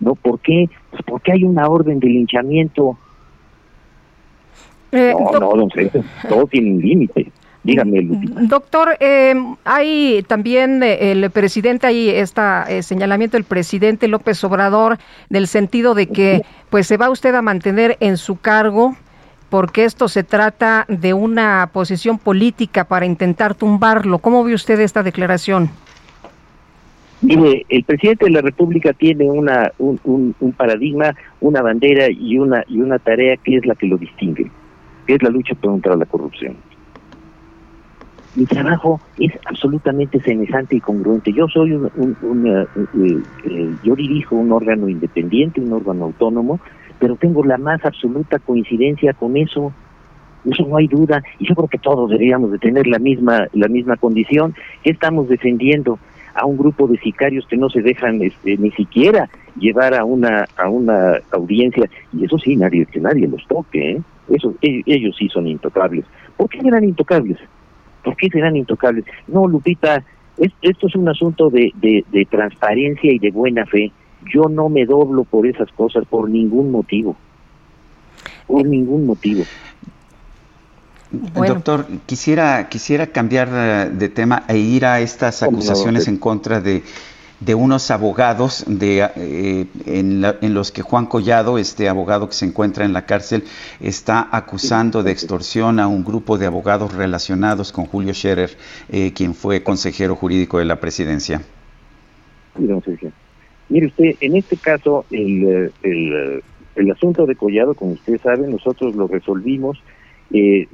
No, 0.00 0.14
¿por 0.14 0.40
qué? 0.40 0.68
Pues 0.90 1.02
porque 1.06 1.32
hay 1.32 1.44
una 1.44 1.68
orden 1.68 2.00
de 2.00 2.08
linchamiento. 2.08 2.98
Eh, 4.92 5.14
no, 5.18 5.38
no, 5.38 5.54
don 5.54 5.70
César, 5.70 6.02
todo 6.28 6.46
tiene 6.46 6.72
un 6.72 6.80
límite. 6.80 7.32
Dígame, 7.64 8.02
Lupita. 8.02 8.40
Doctor, 8.42 8.96
eh, 9.00 9.34
hay 9.64 10.22
también 10.28 10.82
eh, 10.82 11.12
el 11.12 11.30
presidente, 11.30 11.86
ahí 11.86 12.10
está 12.10 12.66
eh, 12.68 12.82
señalamiento 12.82 13.38
del 13.38 13.44
presidente 13.44 14.06
López 14.06 14.44
Obrador, 14.44 14.98
del 15.30 15.48
sentido 15.48 15.94
de 15.94 16.08
que 16.08 16.42
pues 16.68 16.86
se 16.86 16.98
va 16.98 17.08
usted 17.08 17.34
a 17.34 17.40
mantener 17.40 17.96
en 18.00 18.18
su 18.18 18.36
cargo 18.36 18.96
porque 19.48 19.84
esto 19.84 20.08
se 20.08 20.24
trata 20.24 20.84
de 20.88 21.14
una 21.14 21.70
posición 21.72 22.18
política 22.18 22.84
para 22.84 23.06
intentar 23.06 23.54
tumbarlo. 23.54 24.18
¿Cómo 24.18 24.44
ve 24.44 24.52
usted 24.52 24.78
esta 24.80 25.02
declaración? 25.02 25.70
Mire, 27.24 27.64
el 27.68 27.84
presidente 27.84 28.26
de 28.26 28.32
la 28.32 28.42
República 28.42 28.92
tiene 28.92 29.30
una, 29.30 29.72
un, 29.78 29.98
un, 30.38 30.52
paradigma, 30.52 31.14
una 31.40 31.62
bandera 31.62 32.10
y 32.10 32.38
una, 32.38 32.64
y 32.68 32.80
una 32.80 32.98
tarea 32.98 33.36
que 33.38 33.56
es 33.56 33.66
la 33.66 33.74
que 33.74 33.86
lo 33.86 33.96
distingue, 33.96 34.50
que 35.06 35.14
es 35.14 35.22
la 35.22 35.30
lucha 35.30 35.54
contra 35.54 35.96
la 35.96 36.04
corrupción 36.04 36.56
mi 38.36 38.46
trabajo 38.46 39.00
es 39.18 39.32
absolutamente 39.46 40.20
semejante 40.20 40.76
y 40.76 40.80
congruente. 40.80 41.32
Yo 41.32 41.46
soy 41.48 41.72
un, 41.72 42.46
eh, 42.46 42.66
eh, 42.76 43.22
eh, 43.44 43.74
yo 43.84 43.94
dirijo 43.94 44.36
un 44.36 44.50
órgano 44.52 44.88
independiente, 44.88 45.60
un 45.60 45.72
órgano 45.72 46.06
autónomo, 46.06 46.58
pero 46.98 47.16
tengo 47.16 47.44
la 47.44 47.58
más 47.58 47.84
absoluta 47.84 48.38
coincidencia 48.38 49.12
con 49.12 49.36
eso. 49.36 49.72
Eso 50.44 50.66
no 50.66 50.76
hay 50.76 50.88
duda, 50.88 51.22
y 51.38 51.48
yo 51.48 51.54
creo 51.54 51.68
que 51.68 51.78
todos 51.78 52.10
deberíamos 52.10 52.52
de 52.52 52.58
tener 52.58 52.86
la 52.86 52.98
misma 52.98 53.46
la 53.54 53.68
misma 53.68 53.96
condición. 53.96 54.54
estamos 54.82 55.28
defendiendo? 55.28 55.98
A 56.34 56.46
un 56.46 56.56
grupo 56.56 56.86
de 56.88 56.98
sicarios 56.98 57.46
que 57.46 57.56
no 57.56 57.70
se 57.70 57.80
dejan 57.80 58.20
este, 58.22 58.56
ni 58.56 58.70
siquiera 58.72 59.28
llevar 59.58 59.94
a 59.94 60.04
una 60.04 60.46
a 60.56 60.68
una 60.68 61.20
audiencia 61.30 61.88
y 62.12 62.24
eso 62.24 62.38
sí 62.38 62.56
nadie 62.56 62.86
que 62.86 63.00
nadie 63.00 63.28
los 63.28 63.46
toque, 63.46 63.92
¿eh? 63.92 64.02
eso 64.30 64.54
e, 64.60 64.82
ellos 64.86 65.16
sí 65.16 65.28
son 65.28 65.46
intocables. 65.46 66.04
¿Por 66.36 66.48
qué 66.48 66.58
eran 66.64 66.84
intocables? 66.84 67.38
¿Por 68.02 68.16
qué 68.16 68.28
serán 68.28 68.56
intocables? 68.56 69.04
No, 69.28 69.48
Lupita, 69.48 70.04
esto 70.36 70.86
es 70.86 70.94
un 70.94 71.08
asunto 71.08 71.48
de, 71.48 71.72
de, 71.80 72.24
transparencia 72.26 73.12
y 73.12 73.18
de 73.18 73.30
buena 73.30 73.64
fe. 73.66 73.92
Yo 74.32 74.48
no 74.48 74.68
me 74.68 74.84
doblo 74.84 75.24
por 75.24 75.46
esas 75.46 75.70
cosas 75.72 76.04
por 76.06 76.28
ningún 76.28 76.70
motivo. 76.70 77.16
Por 78.46 78.66
ningún 78.66 79.06
motivo. 79.06 79.44
Doctor, 81.34 81.86
quisiera, 82.06 82.68
quisiera 82.68 83.06
cambiar 83.06 83.48
eh, 83.52 83.90
de 83.92 84.08
tema 84.08 84.44
e 84.48 84.58
ir 84.58 84.84
a 84.84 85.00
estas 85.00 85.42
acusaciones 85.42 86.08
en 86.08 86.16
contra 86.18 86.60
de 86.60 86.82
de 87.40 87.54
unos 87.54 87.90
abogados 87.90 88.64
de, 88.66 89.06
eh, 89.16 89.66
en, 89.86 90.54
los 90.54 90.72
que 90.72 90.82
Juan 90.82 91.06
Collado, 91.06 91.58
este 91.58 91.88
abogado 91.88 92.28
que 92.28 92.34
se 92.34 92.46
encuentra 92.46 92.84
en 92.84 92.92
la 92.92 93.06
cárcel, 93.06 93.44
está 93.80 94.28
acusando 94.30 95.02
de 95.02 95.10
extorsión 95.10 95.78
a 95.78 95.88
un 95.88 96.04
grupo 96.04 96.38
de 96.38 96.46
abogados 96.46 96.94
relacionados 96.94 97.72
con 97.72 97.86
Julio 97.86 98.14
Scherer, 98.14 98.50
eh, 98.88 99.12
quien 99.12 99.34
fue 99.34 99.62
consejero 99.62 100.14
jurídico 100.14 100.58
de 100.58 100.64
la 100.64 100.80
presidencia. 100.80 101.42
Mire 103.68 103.86
usted, 103.86 104.14
en 104.20 104.36
este 104.36 104.56
caso, 104.56 105.04
el, 105.10 105.72
el, 105.82 106.42
el 106.76 106.90
asunto 106.90 107.26
de 107.26 107.34
Collado, 107.34 107.74
como 107.74 107.92
usted 107.92 108.20
sabe, 108.20 108.46
nosotros 108.46 108.94
lo 108.94 109.08
resolvimos, 109.08 109.82
eh, 110.34 110.66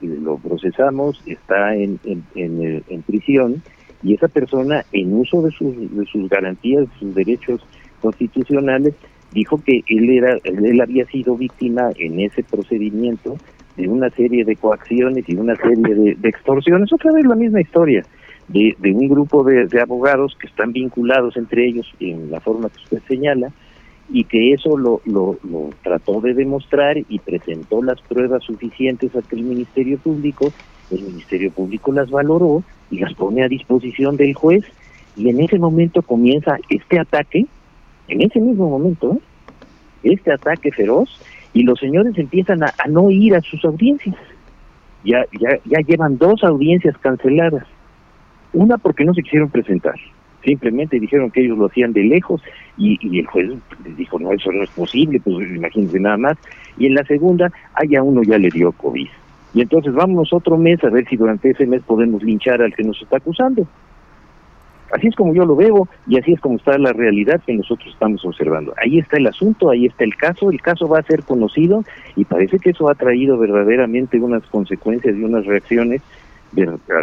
lo 0.00 0.38
procesamos, 0.38 1.22
está 1.26 1.74
en, 1.74 2.00
en, 2.04 2.24
en, 2.34 2.82
en 2.88 3.02
prisión 3.02 3.62
y 4.02 4.14
esa 4.14 4.28
persona 4.28 4.84
en 4.92 5.12
uso 5.12 5.42
de 5.42 5.50
sus, 5.50 5.74
de 5.94 6.06
sus 6.06 6.28
garantías, 6.30 6.88
de 6.88 6.98
sus 6.98 7.14
derechos 7.14 7.60
constitucionales, 8.00 8.94
dijo 9.32 9.60
que 9.62 9.82
él 9.86 10.08
era 10.10 10.38
él 10.44 10.80
había 10.80 11.04
sido 11.06 11.36
víctima 11.36 11.90
en 11.98 12.20
ese 12.20 12.42
procedimiento 12.42 13.36
de 13.76 13.86
una 13.86 14.08
serie 14.10 14.44
de 14.44 14.56
coacciones 14.56 15.28
y 15.28 15.34
una 15.34 15.54
serie 15.56 16.16
de, 16.16 16.28
extorsiones, 16.28 16.90
otra 16.90 17.12
vez 17.12 17.26
la 17.26 17.34
misma 17.34 17.60
historia, 17.60 18.02
de, 18.48 18.74
de 18.78 18.92
un 18.92 19.08
grupo 19.08 19.44
de, 19.44 19.68
abogados 19.78 20.34
que 20.40 20.46
están 20.46 20.72
vinculados 20.72 21.36
entre 21.36 21.66
ellos 21.66 21.86
en 22.00 22.30
la 22.30 22.40
forma 22.40 22.70
que 22.70 22.78
usted 22.78 23.02
señala, 23.06 23.52
y 24.08 24.24
que 24.24 24.52
eso 24.52 24.76
lo, 24.76 25.00
lo, 25.04 25.38
trató 25.82 26.20
de 26.20 26.34
demostrar 26.34 26.96
y 26.96 27.18
presentó 27.18 27.82
las 27.82 28.00
pruebas 28.02 28.44
suficientes 28.44 29.14
ante 29.14 29.36
el 29.36 29.42
Ministerio 29.42 29.98
Público, 29.98 30.52
el 30.90 31.02
Ministerio 31.02 31.50
Público 31.50 31.92
las 31.92 32.10
valoró 32.10 32.62
y 32.90 33.00
las 33.00 33.14
pone 33.14 33.42
a 33.42 33.48
disposición 33.48 34.16
del 34.16 34.34
juez 34.34 34.64
y 35.16 35.28
en 35.28 35.40
ese 35.40 35.58
momento 35.58 36.02
comienza 36.02 36.58
este 36.68 36.98
ataque, 37.00 37.46
en 38.08 38.22
ese 38.22 38.40
mismo 38.40 38.68
momento, 38.70 39.14
¿eh? 39.14 39.18
este 40.12 40.32
ataque 40.32 40.70
feroz 40.70 41.20
y 41.52 41.62
los 41.62 41.80
señores 41.80 42.16
empiezan 42.18 42.62
a, 42.62 42.72
no 42.88 43.10
ir 43.10 43.34
a 43.34 43.40
sus 43.40 43.64
audiencias. 43.64 44.16
Ya, 45.04 45.24
ya, 45.40 45.58
ya 45.64 45.78
llevan 45.80 46.18
dos 46.18 46.44
audiencias 46.44 46.96
canceladas. 46.98 47.64
Una 48.52 48.76
porque 48.76 49.04
no 49.04 49.14
se 49.14 49.22
quisieron 49.22 49.48
presentar. 49.48 49.94
Simplemente 50.46 51.00
dijeron 51.00 51.32
que 51.32 51.40
ellos 51.40 51.58
lo 51.58 51.66
hacían 51.66 51.92
de 51.92 52.04
lejos 52.04 52.40
y, 52.78 53.18
el 53.18 53.26
juez 53.26 53.50
dijo, 53.96 54.16
no, 54.20 54.30
eso 54.32 54.52
no 54.52 54.62
es 54.62 54.70
posible, 54.70 55.18
pues 55.18 55.36
imagínense 55.50 55.98
nada 55.98 56.16
más. 56.16 56.38
Y 56.78 56.86
en 56.86 56.94
la 56.94 57.02
segunda, 57.02 57.50
allá 57.74 58.04
uno 58.04 58.22
ya 58.22 58.38
le 58.38 58.48
dio 58.50 58.70
COVID. 58.70 59.08
Y 59.54 59.60
entonces 59.60 59.92
vámonos 59.92 60.32
otro 60.32 60.56
mes 60.56 60.84
a 60.84 60.88
ver 60.88 61.04
si 61.08 61.16
durante 61.16 61.50
ese 61.50 61.66
mes 61.66 61.82
podemos 61.82 62.22
linchar 62.22 62.62
al 62.62 62.72
que 62.72 62.84
nos 62.84 63.02
está 63.02 63.16
acusando. 63.16 63.66
Así 64.92 65.08
es 65.08 65.16
como 65.16 65.34
yo 65.34 65.44
lo 65.44 65.56
veo 65.56 65.88
y 66.06 66.16
así 66.16 66.34
es 66.34 66.40
como 66.40 66.58
está 66.58 66.78
la 66.78 66.92
realidad 66.92 67.42
que 67.44 67.52
nosotros 67.52 67.92
estamos 67.92 68.24
observando. 68.24 68.72
Ahí 68.80 69.00
está 69.00 69.16
el 69.16 69.26
asunto, 69.26 69.70
ahí 69.70 69.86
está 69.86 70.04
el 70.04 70.14
caso, 70.14 70.48
el 70.52 70.60
caso 70.62 70.86
va 70.86 71.00
a 71.00 71.02
ser 71.02 71.24
conocido 71.24 71.82
y 72.14 72.24
parece 72.24 72.60
que 72.60 72.70
eso 72.70 72.88
ha 72.88 72.94
traído 72.94 73.36
verdaderamente 73.36 74.20
unas 74.20 74.44
consecuencias 74.44 75.16
y 75.16 75.24
unas 75.24 75.44
reacciones 75.44 76.02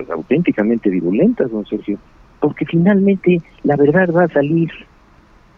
auténticamente 0.10 0.90
virulentas, 0.90 1.52
don 1.52 1.66
Sergio, 1.66 2.00
porque 2.44 2.66
finalmente 2.66 3.42
la 3.64 3.78
verdad 3.78 4.10
va 4.14 4.26
a 4.26 4.28
salir, 4.28 4.70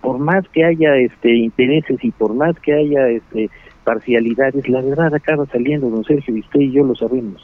por 0.01 0.19
más 0.19 0.47
que 0.49 0.63
haya 0.63 0.95
este 0.97 1.35
intereses 1.35 1.97
y 2.03 2.11
por 2.11 2.35
más 2.35 2.55
que 2.59 2.73
haya 2.73 3.07
este 3.07 3.49
parcialidades, 3.83 4.69
la 4.69 4.81
verdad 4.81 5.11
acaba 5.15 5.47
saliendo, 5.47 5.89
don 5.89 6.03
Sergio, 6.03 6.37
y 6.37 6.41
usted 6.41 6.59
y 6.59 6.71
yo 6.71 6.83
lo 6.83 6.93
sabemos. 6.93 7.41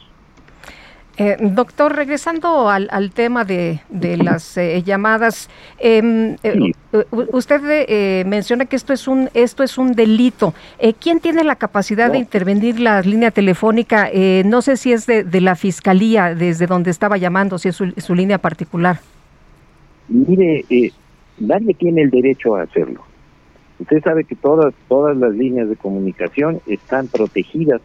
Eh, 1.16 1.36
doctor, 1.40 1.96
regresando 1.96 2.70
al, 2.70 3.10
tema 3.10 3.44
de, 3.44 3.80
las 3.90 4.56
eh, 4.56 4.80
llamadas, 4.84 5.50
em, 5.80 6.36
eh, 6.44 6.72
usted 7.10 8.24
menciona 8.24 8.66
que 8.66 8.76
esto 8.76 8.92
es 8.92 9.08
un 9.08 9.28
esto 9.34 9.64
es 9.64 9.76
un 9.76 9.92
delito. 9.92 10.54
¿Quién 11.00 11.18
tiene 11.18 11.42
la 11.42 11.56
capacidad 11.56 12.12
de 12.12 12.18
intervenir 12.18 12.78
la 12.78 13.00
línea 13.00 13.32
telefónica? 13.32 14.08
no 14.44 14.62
sé 14.62 14.76
si 14.76 14.92
es 14.92 15.06
de, 15.06 15.40
la 15.40 15.56
fiscalía 15.56 16.32
desde 16.36 16.68
donde 16.68 16.92
estaba 16.92 17.16
llamando, 17.16 17.58
si 17.58 17.70
es 17.70 17.76
su, 17.76 18.14
línea 18.14 18.38
particular. 18.38 19.00
Mire, 20.12 20.64
nadie 21.38 21.74
tiene 21.74 22.02
el 22.02 22.10
derecho 22.10 22.54
a 22.54 22.62
hacerlo. 22.62 23.02
Usted 23.78 24.02
sabe 24.02 24.24
que 24.24 24.36
todas 24.36 24.74
todas 24.86 25.16
las 25.16 25.34
líneas 25.34 25.68
de 25.70 25.76
comunicación 25.76 26.60
están 26.66 27.08
protegidas 27.08 27.80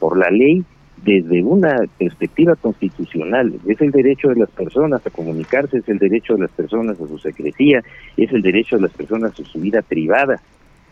por 0.00 0.18
la 0.18 0.30
ley 0.30 0.64
desde 1.04 1.44
una 1.44 1.84
perspectiva 1.96 2.56
constitucional. 2.56 3.54
Es 3.68 3.80
el 3.80 3.92
derecho 3.92 4.28
de 4.28 4.40
las 4.40 4.50
personas 4.50 5.06
a 5.06 5.10
comunicarse, 5.10 5.78
es 5.78 5.88
el 5.88 5.98
derecho 5.98 6.34
de 6.34 6.40
las 6.40 6.50
personas 6.50 7.00
a 7.00 7.06
su 7.06 7.16
secrecía, 7.18 7.82
es 8.16 8.32
el 8.32 8.42
derecho 8.42 8.76
de 8.76 8.82
las 8.82 8.92
personas 8.92 9.38
a 9.38 9.44
su 9.44 9.60
vida 9.60 9.80
privada. 9.82 10.42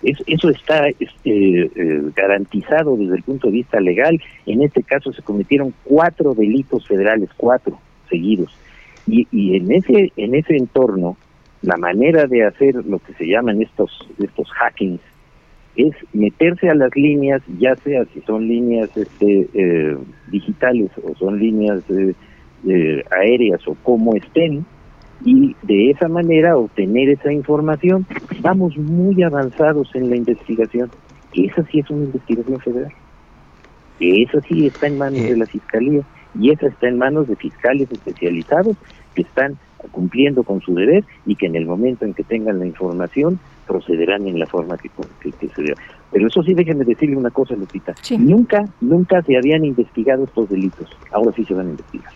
eso 0.03 0.51
está 0.51 0.87
este, 0.89 1.63
eh, 1.63 2.03
garantizado 2.15 2.97
desde 2.97 3.17
el 3.17 3.25
punto 3.25 3.49
de 3.49 3.55
vista 3.55 3.81
legal. 3.81 4.21
En 4.47 4.63
este 4.63 4.85
caso 4.85 5.13
se 5.13 5.23
cometieron 5.23 5.75
cuatro 5.83 6.33
delitos 6.33 6.87
federales, 6.87 7.29
cuatro 7.37 7.77
seguidos. 8.09 8.57
Y, 9.07 9.27
y 9.31 9.57
en 9.57 9.73
ese 9.73 10.13
en 10.17 10.35
ese 10.35 10.57
entorno, 10.57 11.17
la 11.63 11.77
manera 11.77 12.27
de 12.27 12.45
hacer 12.45 12.75
lo 12.87 12.99
que 12.99 13.13
se 13.15 13.27
llaman 13.27 13.63
estos 13.63 13.91
estos 14.19 14.51
hackings 14.53 15.01
es 15.77 15.95
meterse 16.13 16.69
a 16.71 16.75
las 16.75 16.95
líneas, 16.97 17.43
ya 17.59 17.77
sea 17.77 18.05
si 18.07 18.21
son 18.23 18.49
líneas 18.49 18.91
este, 18.97 19.49
eh, 19.53 19.97
digitales 20.29 20.91
o 21.03 21.15
son 21.17 21.39
líneas 21.39 21.83
eh, 21.91 22.15
eh, 22.67 23.05
aéreas 23.11 23.67
o 23.69 23.77
como 23.83 24.15
estén, 24.15 24.65
y 25.25 25.55
de 25.63 25.91
esa 25.91 26.09
manera 26.09 26.57
obtener 26.57 27.11
esa 27.11 27.33
información. 27.33 28.07
Vamos 28.41 28.77
muy 28.77 29.23
avanzados 29.23 29.95
en 29.95 30.11
la 30.11 30.17
investigación. 30.17 30.91
Esa 31.35 31.63
sí 31.67 31.81
es 31.81 31.91
una 31.91 32.05
investigación 32.05 32.61
federal. 32.61 32.93
Esa 34.01 34.41
sí 34.43 34.67
está 34.67 34.87
en 34.87 34.99
manos 34.99 35.23
de 35.23 35.37
la 35.37 35.47
Fiscalía 35.47 36.03
y 36.39 36.51
esa 36.51 36.69
está 36.69 36.89
en 36.89 36.99
manos 36.99 37.29
de 37.29 37.37
fiscales 37.37 37.91
especializados 37.91 38.77
que 39.15 39.23
están 39.23 39.59
cumpliendo 39.93 40.43
con 40.43 40.61
su 40.61 40.75
deber 40.75 41.05
y 41.27 41.37
que 41.37 41.47
en 41.47 41.57
el 41.57 41.67
momento 41.67 42.05
en 42.05 42.15
que 42.15 42.25
tengan 42.25 42.59
la 42.59 42.67
información 42.67 43.39
procederán 43.67 44.27
en 44.27 44.39
la 44.39 44.47
forma 44.47 44.77
que, 44.79 44.91
se 45.33 45.63
debe. 45.63 45.75
Pero 46.13 46.29
eso 46.29 46.43
sí, 46.43 46.55
déjenme 46.55 46.85
decirle 46.85 47.17
una 47.17 47.31
cosa, 47.31 47.55
Lupita. 47.55 47.95
Nunca, 48.19 48.65
nunca 48.81 49.23
se 49.23 49.37
habían 49.37 49.65
investigado 49.65 50.25
estos 50.25 50.49
delitos. 50.49 50.89
Ahora 51.13 51.33
sí 51.33 51.45
se 51.45 51.55
van 51.55 51.67
a 51.67 51.71
investigar. 51.71 52.13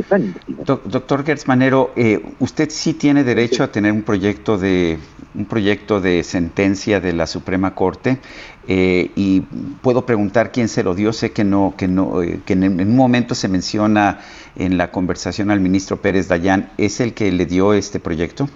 Están 0.00 0.22
investigando. 0.22 0.80
doctor 0.84 1.24
Gertz 1.24 1.46
Manero, 1.46 1.90
eh, 1.96 2.22
usted 2.38 2.70
sí 2.70 2.94
tiene 2.94 3.24
derecho 3.24 3.62
a 3.64 3.72
tener 3.72 3.92
un 3.92 4.02
proyecto 4.02 4.58
de 4.58 4.98
un 5.34 5.44
proyecto 5.44 6.00
de 6.00 6.22
sentencia 6.24 7.00
de 7.00 7.12
la 7.12 7.26
Suprema 7.26 7.74
Corte 7.74 8.18
eh, 8.66 9.10
y 9.14 9.42
puedo 9.82 10.04
preguntar 10.04 10.52
quién 10.52 10.68
se 10.68 10.82
lo 10.82 10.94
dio. 10.94 11.12
Sé 11.12 11.32
que 11.32 11.44
no, 11.44 11.74
que 11.76 11.86
no, 11.86 12.22
eh, 12.22 12.40
que 12.44 12.54
en, 12.54 12.80
un 12.80 12.96
momento 12.96 13.34
se 13.34 13.48
menciona 13.48 14.18
en 14.56 14.76
la 14.76 14.90
conversación 14.90 15.50
al 15.50 15.60
ministro 15.60 15.98
Pérez 15.98 16.28
Dayán. 16.28 16.70
¿Es 16.76 17.00
el 17.00 17.14
que 17.14 17.30
le 17.30 17.46
dio 17.46 17.72
este 17.72 18.00
proyecto? 18.00 18.48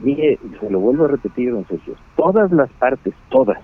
Mire, 0.00 0.38
se 0.60 0.70
lo 0.70 0.80
vuelvo 0.80 1.04
a 1.04 1.08
repetir, 1.08 1.52
don 1.52 1.66
Sergio. 1.66 1.94
Todas 2.16 2.50
las 2.52 2.70
partes, 2.72 3.14
todas, 3.30 3.58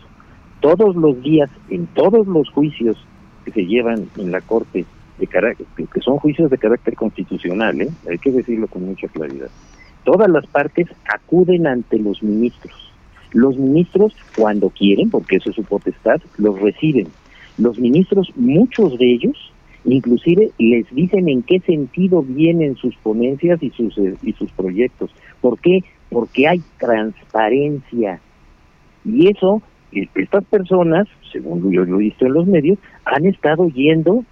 todos 0.61 0.95
los 0.95 1.21
días, 1.23 1.51
en 1.69 1.87
todos 1.89 2.27
los 2.27 2.49
juicios 2.51 2.97
que 3.45 3.51
se 3.51 3.67
llevan 3.67 4.09
en 4.17 4.31
la 4.31 4.41
corte 4.41 4.87
de 5.27 5.87
que 5.93 6.01
son 6.01 6.19
juicios 6.19 6.51
de 6.51 6.59
carácter 6.59 6.95
constitucional, 6.95 7.81
¿eh? 7.81 7.91
hay 8.09 8.19
que 8.19 8.31
decirlo 8.31 8.67
con 8.67 8.87
mucha 8.87 9.09
claridad. 9.09 9.49
Todas 10.05 10.29
las 10.29 10.47
partes 10.47 10.89
acuden 11.09 11.67
ante 11.67 11.99
los 11.99 12.23
ministros 12.23 12.93
los 13.33 13.57
ministros, 13.57 14.15
cuando 14.37 14.71
quieren, 14.71 15.11
porque 15.11 15.37
eso 15.37 15.51
es 15.51 15.57
su 15.57 15.65
potestad, 15.65 16.21
los 16.39 16.61
reciben. 16.61 17.09
Los 17.59 17.79
ministros, 17.79 18.31
muchos 18.37 18.99
de 18.99 19.13
ellos, 19.13 19.53
inclusive 19.85 20.51
les 20.59 20.89
dicen 20.95 21.29
en 21.29 21.43
qué 21.43 21.61
sentido 21.61 22.23
vienen 22.23 22.77
sus 22.77 22.95
ponencias 22.97 23.63
y 23.63 23.71
sus, 23.71 23.97
eh, 23.99 24.15
y 24.23 24.33
sus 24.33 24.51
proyectos. 24.53 25.15
¿Por 25.41 25.59
qué? 25.59 25.81
Porque 26.11 26.47
hay 26.47 26.63
transparencia. 26.79 28.21
Y 29.05 29.29
eso, 29.29 29.63
eh, 29.93 30.09
estas 30.15 30.45
personas, 30.45 31.09
según 31.33 31.71
yo 31.73 31.85
lo 31.85 31.97
he 31.97 32.05
visto 32.05 32.27
en 32.27 32.35
los 32.35 32.47
medios, 32.47 32.79
han 33.05 33.27
estado 33.27 33.69
yendo 33.69 34.25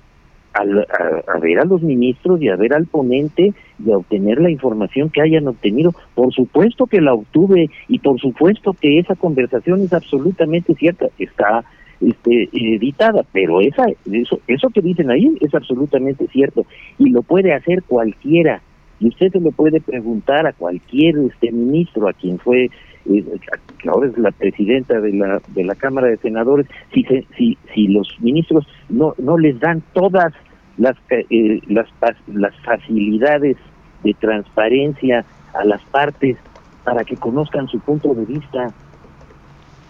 a, 0.53 1.39
ver 1.39 1.61
a 1.61 1.65
los 1.65 1.83
ministros 1.83 2.41
y 2.43 2.49
a 2.49 2.57
ver 2.57 2.75
al 2.75 2.87
ponente 2.87 3.53
y 3.85 3.91
a 3.91 3.97
obtener 3.97 4.41
la 4.41 4.51
información 4.51 5.11
que 5.11 5.23
hayan 5.23 5.49
obtenido. 5.49 5.93
Por 6.15 6.33
supuesto 6.33 6.87
que 6.87 7.01
la 7.01 7.15
obtuve 7.15 7.71
y 7.89 7.99
por 7.99 8.21
supuesto 8.21 8.75
que 8.81 8.99
esa 8.99 9.15
conversación 9.15 9.83
es 9.83 9.93
absolutamente 9.93 10.75
cierta, 10.75 11.07
está 11.19 11.65
este, 12.01 12.49
editada, 12.53 13.25
pero 13.33 13.61
esa, 13.61 13.85
eso, 14.11 14.41
eso 14.47 14.69
que 14.71 14.81
dicen 14.81 15.11
ahí 15.11 15.37
es 15.41 15.55
absolutamente 15.55 16.27
cierto 16.29 16.65
y 16.99 17.11
lo 17.11 17.23
puede 17.23 17.53
hacer 17.53 17.83
cualquiera. 17.83 18.63
Y 18.99 19.09
usted 19.09 19.31
se 19.33 19.41
lo 19.41 19.51
puede 19.51 19.81
preguntar 19.81 20.47
a 20.47 20.53
cualquier 20.53 21.17
este 21.19 21.53
ministro, 21.53 22.07
a 22.07 22.13
quien 22.13 22.39
fue 22.39 22.71
que 23.05 23.89
ahora 23.89 24.09
es 24.09 24.19
la 24.19 24.31
presidenta 24.31 25.01
de 25.01 25.13
la 25.13 25.41
de 25.49 25.65
la 25.65 25.75
Cámara 25.75 26.09
de 26.09 26.17
Senadores, 26.19 26.67
si 26.93 27.05
si 27.37 27.59
si 27.75 27.89
los 27.89 28.09
ministros 28.21 28.67
no 28.89 29.15
no 29.19 29.39
les 29.39 29.59
dan 29.61 29.83
todas 29.93 30.33
las 30.77 30.97
eh, 31.11 31.61
las 31.67 31.89
las 32.27 32.55
facilidades 32.61 33.57
de 34.03 34.15
transparencia 34.15 35.25
a 35.55 35.65
las 35.65 35.83
partes 35.85 36.37
para 36.85 37.05
que 37.05 37.17
conozcan 37.17 37.69
su 37.69 37.81
punto 37.81 38.15
de 38.15 38.25
vista. 38.25 38.73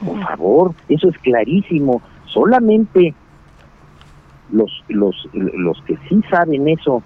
Por 0.04 0.18
favor, 0.20 0.74
eso 0.88 1.08
es 1.08 1.18
clarísimo. 1.18 2.00
Solamente 2.26 3.14
los 4.50 4.70
los 4.88 5.28
los 5.32 5.80
que 5.82 5.96
sí 6.08 6.20
saben 6.30 6.68
eso 6.68 7.02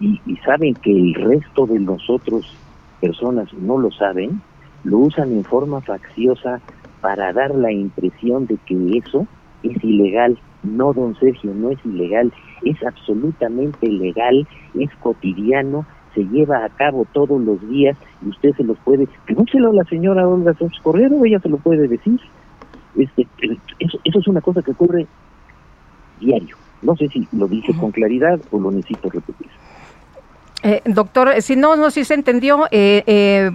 y, 0.00 0.20
y 0.26 0.36
saben 0.38 0.74
que 0.74 0.90
el 0.90 1.14
resto 1.14 1.66
de 1.66 1.78
nosotros 1.78 2.56
personas 3.00 3.52
no 3.54 3.78
lo 3.78 3.90
saben, 3.92 4.40
lo 4.84 4.98
usan 4.98 5.32
en 5.32 5.44
forma 5.44 5.80
facciosa 5.80 6.60
para 7.00 7.32
dar 7.32 7.54
la 7.54 7.72
impresión 7.72 8.46
de 8.46 8.56
que 8.66 8.98
eso 8.98 9.26
es 9.62 9.82
ilegal. 9.82 10.38
No, 10.62 10.92
don 10.92 11.14
Sergio, 11.18 11.52
no 11.54 11.70
es 11.70 11.78
ilegal, 11.84 12.32
es 12.64 12.82
absolutamente 12.82 13.86
legal, 13.88 14.46
es 14.74 14.90
cotidiano, 15.02 15.84
se 16.14 16.24
lleva 16.24 16.64
a 16.64 16.68
cabo 16.70 17.06
todos 17.12 17.40
los 17.40 17.60
días 17.68 17.96
y 18.24 18.30
usted 18.30 18.54
se 18.56 18.64
los 18.64 18.78
puede, 18.78 19.08
pregúntelo 19.26 19.70
a 19.70 19.74
la 19.74 19.84
señora 19.84 20.26
Olga 20.26 20.54
Sánchez 20.54 20.80
Correro, 20.82 21.24
ella 21.24 21.40
se 21.40 21.48
lo 21.48 21.58
puede 21.58 21.88
decir. 21.88 22.20
Este, 22.96 23.26
eso, 23.80 23.98
eso 24.04 24.18
es 24.20 24.28
una 24.28 24.40
cosa 24.40 24.62
que 24.62 24.70
ocurre 24.70 25.06
diario. 26.20 26.56
No 26.82 26.96
sé 26.96 27.08
si 27.08 27.26
lo 27.32 27.48
dice 27.48 27.74
con 27.74 27.90
claridad 27.90 28.38
o 28.50 28.60
lo 28.60 28.70
necesito 28.70 29.10
repetir. 29.10 29.48
Eh, 30.62 30.80
doctor, 30.86 31.42
si 31.42 31.56
no, 31.56 31.76
no, 31.76 31.90
si 31.90 32.04
se 32.04 32.14
entendió, 32.14 32.66
eh, 32.70 33.02
eh, 33.06 33.50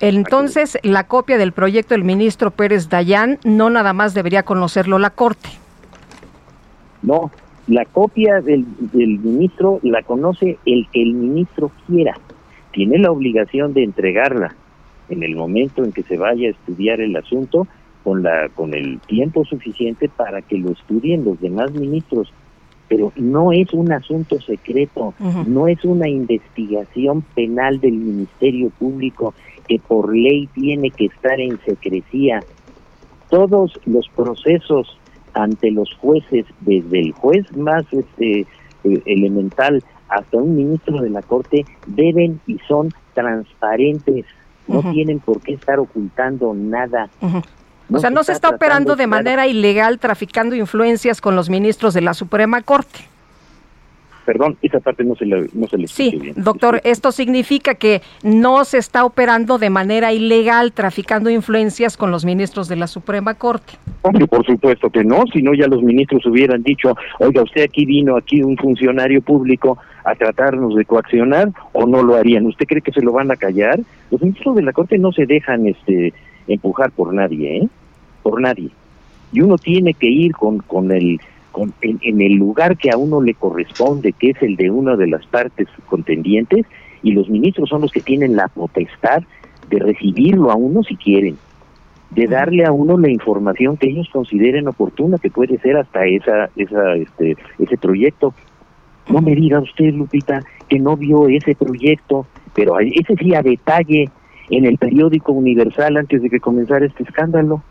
entonces, 0.00 0.78
la 0.82 1.04
copia 1.04 1.38
del 1.38 1.52
proyecto 1.52 1.94
del 1.94 2.04
ministro 2.04 2.50
Pérez 2.50 2.88
Dayán 2.88 3.38
no 3.44 3.70
nada 3.70 3.92
más 3.92 4.14
debería 4.14 4.42
conocerlo 4.42 4.98
la 4.98 5.10
Corte. 5.10 5.48
No, 7.02 7.30
la 7.66 7.84
copia 7.84 8.40
del, 8.40 8.64
ministro 8.92 9.80
la 9.82 10.02
conoce 10.02 10.58
el 10.66 10.88
que 10.92 11.02
el 11.02 11.14
ministro 11.14 11.70
quiera. 11.86 12.18
Tiene 12.72 12.98
la 12.98 13.10
obligación 13.10 13.72
de 13.72 13.84
entregarla 13.84 14.54
en 15.08 15.22
el 15.22 15.36
momento 15.36 15.84
en 15.84 15.92
que 15.92 16.02
se 16.02 16.16
vaya 16.16 16.48
a 16.48 16.50
estudiar 16.50 17.00
el 17.00 17.16
asunto 17.16 17.66
con 18.04 18.22
la 18.22 18.48
con 18.50 18.74
el 18.74 19.00
tiempo 19.00 19.44
suficiente 19.44 20.08
para 20.08 20.42
que 20.42 20.58
lo 20.58 20.70
estudien 20.72 21.24
los 21.24 21.40
demás 21.40 21.72
ministros 21.72 22.32
pero 22.88 23.12
no 23.16 23.52
es 23.52 23.72
un 23.74 23.92
asunto 23.92 24.40
secreto, 24.40 25.12
no 25.46 25.68
es 25.68 25.84
una 25.84 26.08
investigación 26.08 27.22
penal 27.34 27.80
del 27.80 27.92
Ministerio 27.92 28.70
Público 28.70 29.34
que 29.68 29.78
por 29.78 30.14
ley 30.14 30.48
tiene 30.54 30.90
que 30.90 31.06
estar 31.06 31.38
en 31.38 31.60
secrecía. 31.64 32.40
Todos 33.28 33.78
los 33.84 34.08
procesos 34.08 34.98
ante 35.34 35.70
los 35.70 35.92
jueces, 35.94 36.46
desde 36.60 37.00
el 37.00 37.12
juez 37.12 37.44
más 37.56 37.84
este, 37.92 38.40
eh, 38.40 39.02
elemental 39.04 39.84
hasta 40.08 40.38
un 40.38 40.56
ministro 40.56 41.00
de 41.02 41.10
la 41.10 41.22
Corte, 41.22 41.64
deben 41.86 42.40
y 42.46 42.58
son 42.66 42.92
transparentes. 43.14 44.24
No 44.66 44.82
tienen 44.92 45.18
por 45.20 45.40
qué 45.40 45.54
estar 45.54 45.78
ocultando 45.78 46.52
nada. 46.54 47.08
o 47.90 47.98
sea, 47.98 48.10
no 48.10 48.22
se 48.22 48.32
está, 48.32 48.50
operando 48.50 48.96
de 48.96 49.06
manera 49.06 49.46
ilegal 49.46 49.98
traficando 49.98 50.54
influencias 50.54 51.22
con 51.22 51.36
los 51.36 51.48
ministros 51.48 51.94
de 51.94 52.02
la 52.02 52.12
Suprema 52.12 52.62
Corte. 52.62 53.00
Perdón, 54.28 54.58
esa 54.60 54.78
parte 54.78 55.04
no 55.04 55.14
se 55.14 55.24
le, 55.24 55.46
no 55.54 55.66
se 55.68 55.86
Sí, 55.86 56.34
doctor, 56.36 56.82
esto 56.84 57.12
significa 57.12 57.76
que 57.76 58.02
no 58.22 58.66
se 58.66 58.76
está 58.76 59.06
operando 59.06 59.56
de 59.56 59.70
manera 59.70 60.12
ilegal 60.12 60.74
traficando 60.74 61.30
influencias 61.30 61.96
con 61.96 62.10
los 62.10 62.26
ministros 62.26 62.68
de 62.68 62.76
la 62.76 62.88
Suprema 62.88 63.32
Corte. 63.32 63.78
Hombre, 64.02 64.26
por 64.26 64.44
supuesto 64.44 64.90
que 64.90 65.02
no, 65.02 65.24
si 65.32 65.40
no 65.40 65.54
ya 65.54 65.66
los 65.66 65.82
ministros 65.82 66.26
hubieran 66.26 66.62
dicho, 66.62 66.94
oiga, 67.20 67.42
usted 67.42 67.62
aquí 67.62 67.86
vino, 67.86 68.18
aquí 68.18 68.42
un 68.42 68.58
funcionario 68.58 69.22
público 69.22 69.78
a 70.04 70.14
tratarnos 70.14 70.74
de 70.74 70.84
coaccionar 70.84 71.48
o 71.72 71.86
no 71.86 72.02
lo 72.02 72.14
harían. 72.14 72.44
¿Usted 72.44 72.66
cree 72.66 72.82
que 72.82 72.92
se 72.92 73.00
lo 73.00 73.12
van 73.12 73.30
a 73.30 73.36
callar? 73.36 73.80
Los 74.10 74.20
ministros 74.20 74.56
de 74.56 74.62
la 74.62 74.74
Corte 74.74 74.98
no 74.98 75.10
se 75.10 75.24
dejan 75.24 75.66
este 75.66 76.12
empujar 76.48 76.90
por 76.90 77.14
nadie, 77.14 77.62
¿eh? 77.62 77.68
Por 78.22 78.42
nadie. 78.42 78.68
Y 79.32 79.40
uno 79.40 79.56
tiene 79.56 79.94
que 79.94 80.08
ir 80.08 80.32
con, 80.32 80.58
con 80.58 80.92
el 80.92 81.18
en, 81.80 82.20
el 82.20 82.34
lugar 82.34 82.76
que 82.76 82.90
a 82.90 82.96
uno 82.96 83.20
le 83.20 83.34
corresponde, 83.34 84.12
que 84.12 84.30
es 84.30 84.42
el 84.42 84.56
de 84.56 84.70
una 84.70 84.96
de 84.96 85.06
las 85.06 85.26
partes 85.26 85.68
contendientes, 85.86 86.66
y 87.02 87.12
los 87.12 87.28
ministros 87.28 87.68
son 87.68 87.82
los 87.82 87.92
que 87.92 88.00
tienen 88.00 88.36
la 88.36 88.48
potestad 88.48 89.22
de 89.68 89.78
recibirlo 89.78 90.50
a 90.50 90.56
uno 90.56 90.82
si 90.82 90.96
quieren, 90.96 91.36
de 92.10 92.26
darle 92.26 92.64
a 92.64 92.72
uno 92.72 92.98
la 92.98 93.10
información 93.10 93.76
que 93.76 93.88
ellos 93.88 94.08
consideren 94.12 94.68
oportuna, 94.68 95.18
que 95.18 95.30
puede 95.30 95.58
ser 95.58 95.76
hasta 95.76 96.06
esa, 96.06 96.50
esa, 96.56 96.94
este, 96.94 97.36
ese 97.58 97.76
proyecto. 97.76 98.34
No 99.08 99.20
me 99.20 99.34
diga 99.34 99.60
usted, 99.60 99.94
Lupita, 99.94 100.42
que 100.68 100.78
no 100.78 100.96
vio 100.96 101.28
ese 101.28 101.54
proyecto, 101.54 102.26
pero 102.54 102.78
ese 102.80 103.14
sí 103.16 103.34
a 103.34 103.42
detalle 103.42 104.10
en 104.50 104.64
el 104.64 104.78
periódico 104.78 105.32
Universal 105.32 105.96
antes 105.96 106.22
de 106.22 106.30
que 106.30 106.40
comenzara 106.40 106.86
este 106.86 107.02
escándalo 107.02 107.62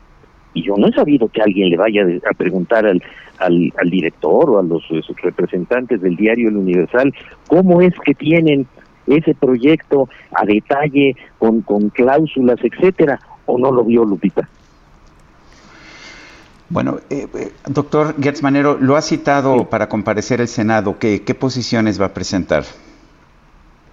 y 0.57 0.63
yo 0.63 0.75
no 0.75 0.87
he 0.87 0.91
sabido 0.91 1.27
que 1.27 1.41
alguien 1.41 1.69
le 1.69 1.77
vaya 1.77 2.01
a 2.29 2.33
preguntar 2.33 2.85
al, 2.85 3.01
al, 3.37 3.89
director 3.89 4.49
o 4.49 4.59
a 4.59 4.63
los, 4.63 4.83
representantes 5.21 6.01
del 6.01 6.15
diario 6.15 6.49
El 6.49 6.57
Universal 6.57 7.13
cómo 7.47 7.81
es 7.81 7.93
que 8.03 8.15
tienen 8.15 8.65
ese 9.05 9.35
proyecto 9.35 10.09
a 10.33 10.45
detalle 10.45 11.15
con, 11.37 11.61
con 11.61 11.89
cláusulas, 11.89 12.57
etcétera, 12.61 13.19
o 13.45 13.57
no 13.57 13.71
lo 13.71 13.83
vio 13.83 14.03
Lupita. 14.03 14.49
Bueno, 16.69 16.97
eh, 17.09 17.27
eh, 17.33 17.51
doctor 17.67 18.15
Gertz 18.21 18.41
Manero, 18.41 18.77
lo 18.79 18.97
ha 18.97 19.01
citado 19.01 19.69
para 19.69 19.87
comparecer 19.87 20.41
el 20.41 20.47
Senado. 20.47 20.97
¿Qué, 20.99 21.21
¿Qué 21.21 21.35
posiciones 21.35 22.01
va 22.01 22.07
a 22.07 22.13
presentar? 22.13 22.63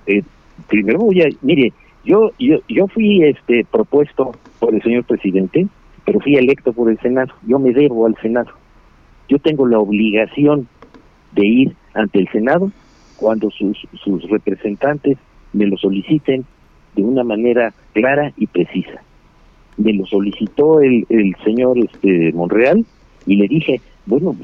Eh, 0.06 0.22
primero 0.66 0.98
voy 0.98 1.22
a, 1.22 1.28
mire, 1.42 1.72
yo, 2.04 2.32
yo, 2.38 2.56
yo 2.68 2.88
fui 2.88 3.22
este 3.22 3.64
propuesto 3.70 4.32
por 4.58 4.74
el 4.74 4.82
señor 4.82 5.04
presidente 5.04 5.68
pero 6.04 6.20
fui 6.20 6.36
electo 6.36 6.72
por 6.72 6.90
el 6.90 6.98
Senado, 7.00 7.32
yo 7.46 7.58
me 7.58 7.72
debo 7.72 8.06
al 8.06 8.16
Senado. 8.20 8.50
Yo 9.28 9.38
tengo 9.38 9.66
la 9.66 9.78
obligación 9.78 10.68
de 11.32 11.46
ir 11.46 11.76
ante 11.94 12.18
el 12.18 12.28
Senado 12.28 12.70
cuando 13.16 13.50
sus, 13.50 13.78
sus 14.02 14.28
representantes 14.28 15.18
me 15.52 15.66
lo 15.66 15.76
soliciten 15.76 16.44
de 16.94 17.02
una 17.02 17.24
manera 17.24 17.72
clara 17.92 18.32
y 18.36 18.46
precisa. 18.46 19.02
Me 19.76 19.92
lo 19.92 20.06
solicitó 20.06 20.80
el, 20.80 21.06
el 21.08 21.34
señor 21.44 21.78
este, 21.78 22.32
Monreal 22.32 22.84
y 23.26 23.36
le 23.36 23.48
dije, 23.48 23.80
bueno, 24.06 24.36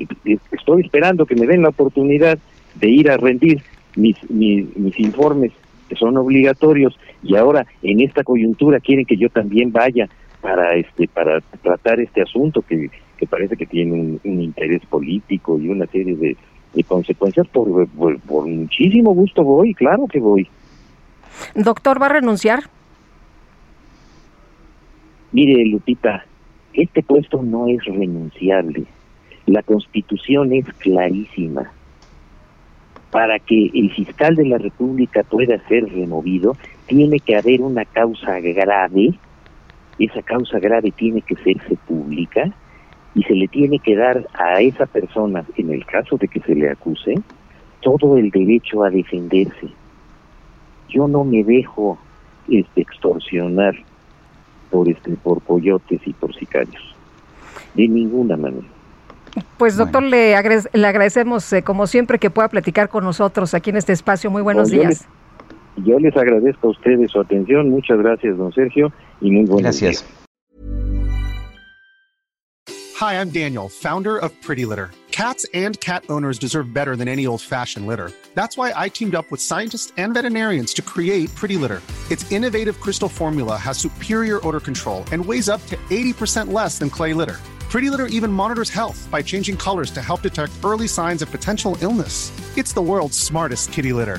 estoy 0.53 0.83
esperando 0.83 1.27
que 1.27 1.37
me 1.37 1.47
den 1.47 1.63
la 1.63 1.69
oportunidad 1.69 2.39
de 2.77 2.89
ir 2.89 3.11
a 3.11 3.17
rendir 3.17 3.63
mis, 3.97 4.17
mis, 4.31 4.77
mis 4.77 4.99
informes 4.99 5.53
que 5.89 5.97
son 5.97 6.17
obligatorios 6.17 6.99
y 7.23 7.37
ahora 7.37 7.67
en 7.83 8.01
esta 8.01 8.23
coyuntura 8.25 8.81
quieren 8.81 9.05
que 9.05 9.17
yo 9.17 9.29
también 9.29 9.73
vaya 9.73 10.09
para 10.41 10.75
este 10.75 11.09
para 11.09 11.41
tratar 11.63 12.01
este 12.01 12.23
asunto 12.23 12.63
que, 12.63 12.91
que 13.17 13.27
parece 13.27 13.57
que 13.57 13.67
tiene 13.67 13.93
un, 13.93 14.21
interés 14.25 14.85
político 14.87 15.59
y 15.59 15.69
una 15.69 15.87
serie 15.87 16.17
de, 16.17 16.37
consecuencias 16.85 17.47
por, 17.49 17.89
por, 17.89 18.47
muchísimo 18.47 19.13
gusto 19.13 19.43
voy 19.43 19.75
claro 19.75 20.07
que 20.07 20.21
voy. 20.21 20.49
Doctor 21.55 22.01
va 22.01 22.07
a 22.07 22.11
renunciar 22.11 22.65
mire 25.33 25.65
Lupita 25.67 26.25
este 26.73 27.03
puesto 27.03 27.43
no 27.43 27.67
es 27.67 27.85
renunciable. 27.85 28.85
La 29.47 29.63
constitución 29.63 30.53
es 30.53 30.67
clarísima. 30.75 31.73
Para 33.11 33.41
que 33.41 33.71
el 33.75 33.91
fiscal 33.93 34.37
de 34.37 34.47
la 34.47 34.59
República 34.59 35.25
pueda 35.25 35.59
ser 35.67 35.85
removido, 35.93 36.57
tiene 36.87 37.19
que 37.19 37.37
haber 37.37 37.61
una 37.61 37.85
causa 37.85 38.39
grave 38.39 39.15
esa 40.05 40.23
causa 40.23 40.59
grave 40.59 40.91
tiene 40.91 41.23
que 41.23 41.37
serse 41.37 41.77
pública 41.87 42.51
y 43.15 43.23
se 43.25 43.35
le 43.35 43.49
tiene 43.49 43.79
que 43.79 43.97
dar 43.97 44.27
a 44.35 44.61
esa 44.61 44.87
persona, 44.87 45.45
en 45.57 45.71
el 45.73 45.85
caso 45.85 46.17
de 46.17 46.29
que 46.29 46.41
se 46.41 46.55
le 46.55 46.71
acuse, 46.71 47.17
todo 47.81 48.17
el 48.17 48.31
derecho 48.31 48.85
a 48.85 48.91
defenderse. 48.91 49.69
Yo 50.89 51.09
no 51.09 51.25
me 51.25 51.45
dejo 51.45 51.99
este, 52.49 52.83
extorsionar 52.83 53.75
por 54.71 54.89
este 54.89 55.11
por 55.17 55.43
coyotes 55.43 56.01
y 56.07 56.13
por 56.13 56.35
sicarios 56.35 56.95
de 57.75 57.89
ninguna 57.89 58.37
manera. 58.37 58.67
Pues 59.59 59.77
doctor, 59.77 60.03
le, 60.03 60.35
le, 60.73 60.87
agradecemos 60.87 61.53
eh, 61.53 61.63
como 61.63 61.87
siempre 61.87 62.19
que 62.19 62.31
pueda 62.31 62.49
platicar 62.49 62.89
con 62.89 63.05
nosotros 63.05 63.55
aquí 63.55 63.71
en 63.71 63.77
este 63.77 63.93
espacio. 63.93 64.31
Muy 64.31 64.43
buenos 64.43 64.71
días. 64.71 65.07
Yo 65.85 65.99
les 65.99 66.17
agradezco 66.17 66.69
a 66.69 66.71
ustedes 66.71 67.11
su 67.11 67.21
atención. 67.21 67.71
Muchas 67.71 67.99
gracias, 67.99 68.37
don 68.37 68.53
Sergio, 68.53 68.93
y 69.21 69.31
muy 69.31 69.45
buenos 69.45 69.81
gracias. 69.81 70.03
días. 70.03 70.17
Hi, 72.99 73.15
I'm 73.15 73.31
Daniel, 73.31 73.69
founder 73.69 74.19
of 74.19 74.31
Pretty 74.43 74.67
Litter. 74.67 74.91
Cats 75.11 75.47
and 75.55 75.79
cat 75.81 76.05
owners 76.09 76.39
deserve 76.39 76.73
better 76.73 76.97
than 76.97 77.09
any 77.09 77.27
old-fashioned 77.27 77.87
litter. 77.87 78.11
That's 78.35 78.57
why 78.57 78.73
I 78.77 78.89
teamed 78.89 79.15
up 79.15 79.31
with 79.31 79.41
scientists 79.41 79.93
and 79.97 80.15
veterinarians 80.15 80.75
to 80.75 80.83
create 80.83 81.35
Pretty 81.35 81.57
Litter. 81.57 81.83
Its 82.11 82.31
innovative 82.31 82.79
crystal 82.81 83.09
formula 83.09 83.57
has 83.57 83.79
superior 83.79 84.47
odor 84.47 84.61
control 84.61 85.05
and 85.13 85.25
weighs 85.25 85.49
up 85.49 85.65
to 85.67 85.77
80% 85.89 86.53
less 86.53 86.79
than 86.79 86.91
clay 86.91 87.15
litter. 87.15 87.37
Pretty 87.71 87.89
Litter 87.89 88.07
even 88.07 88.33
monitors 88.33 88.71
health 88.71 89.09
by 89.11 89.23
changing 89.23 89.57
colors 89.57 89.91
to 89.93 90.03
help 90.03 90.23
detect 90.23 90.53
early 90.65 90.89
signs 90.89 91.23
of 91.23 91.31
potential 91.31 91.77
illness. 91.81 92.33
It's 92.59 92.73
the 92.73 92.83
world's 92.83 93.19
smartest 93.19 93.73
kitty 93.73 93.93
litter. 93.93 94.19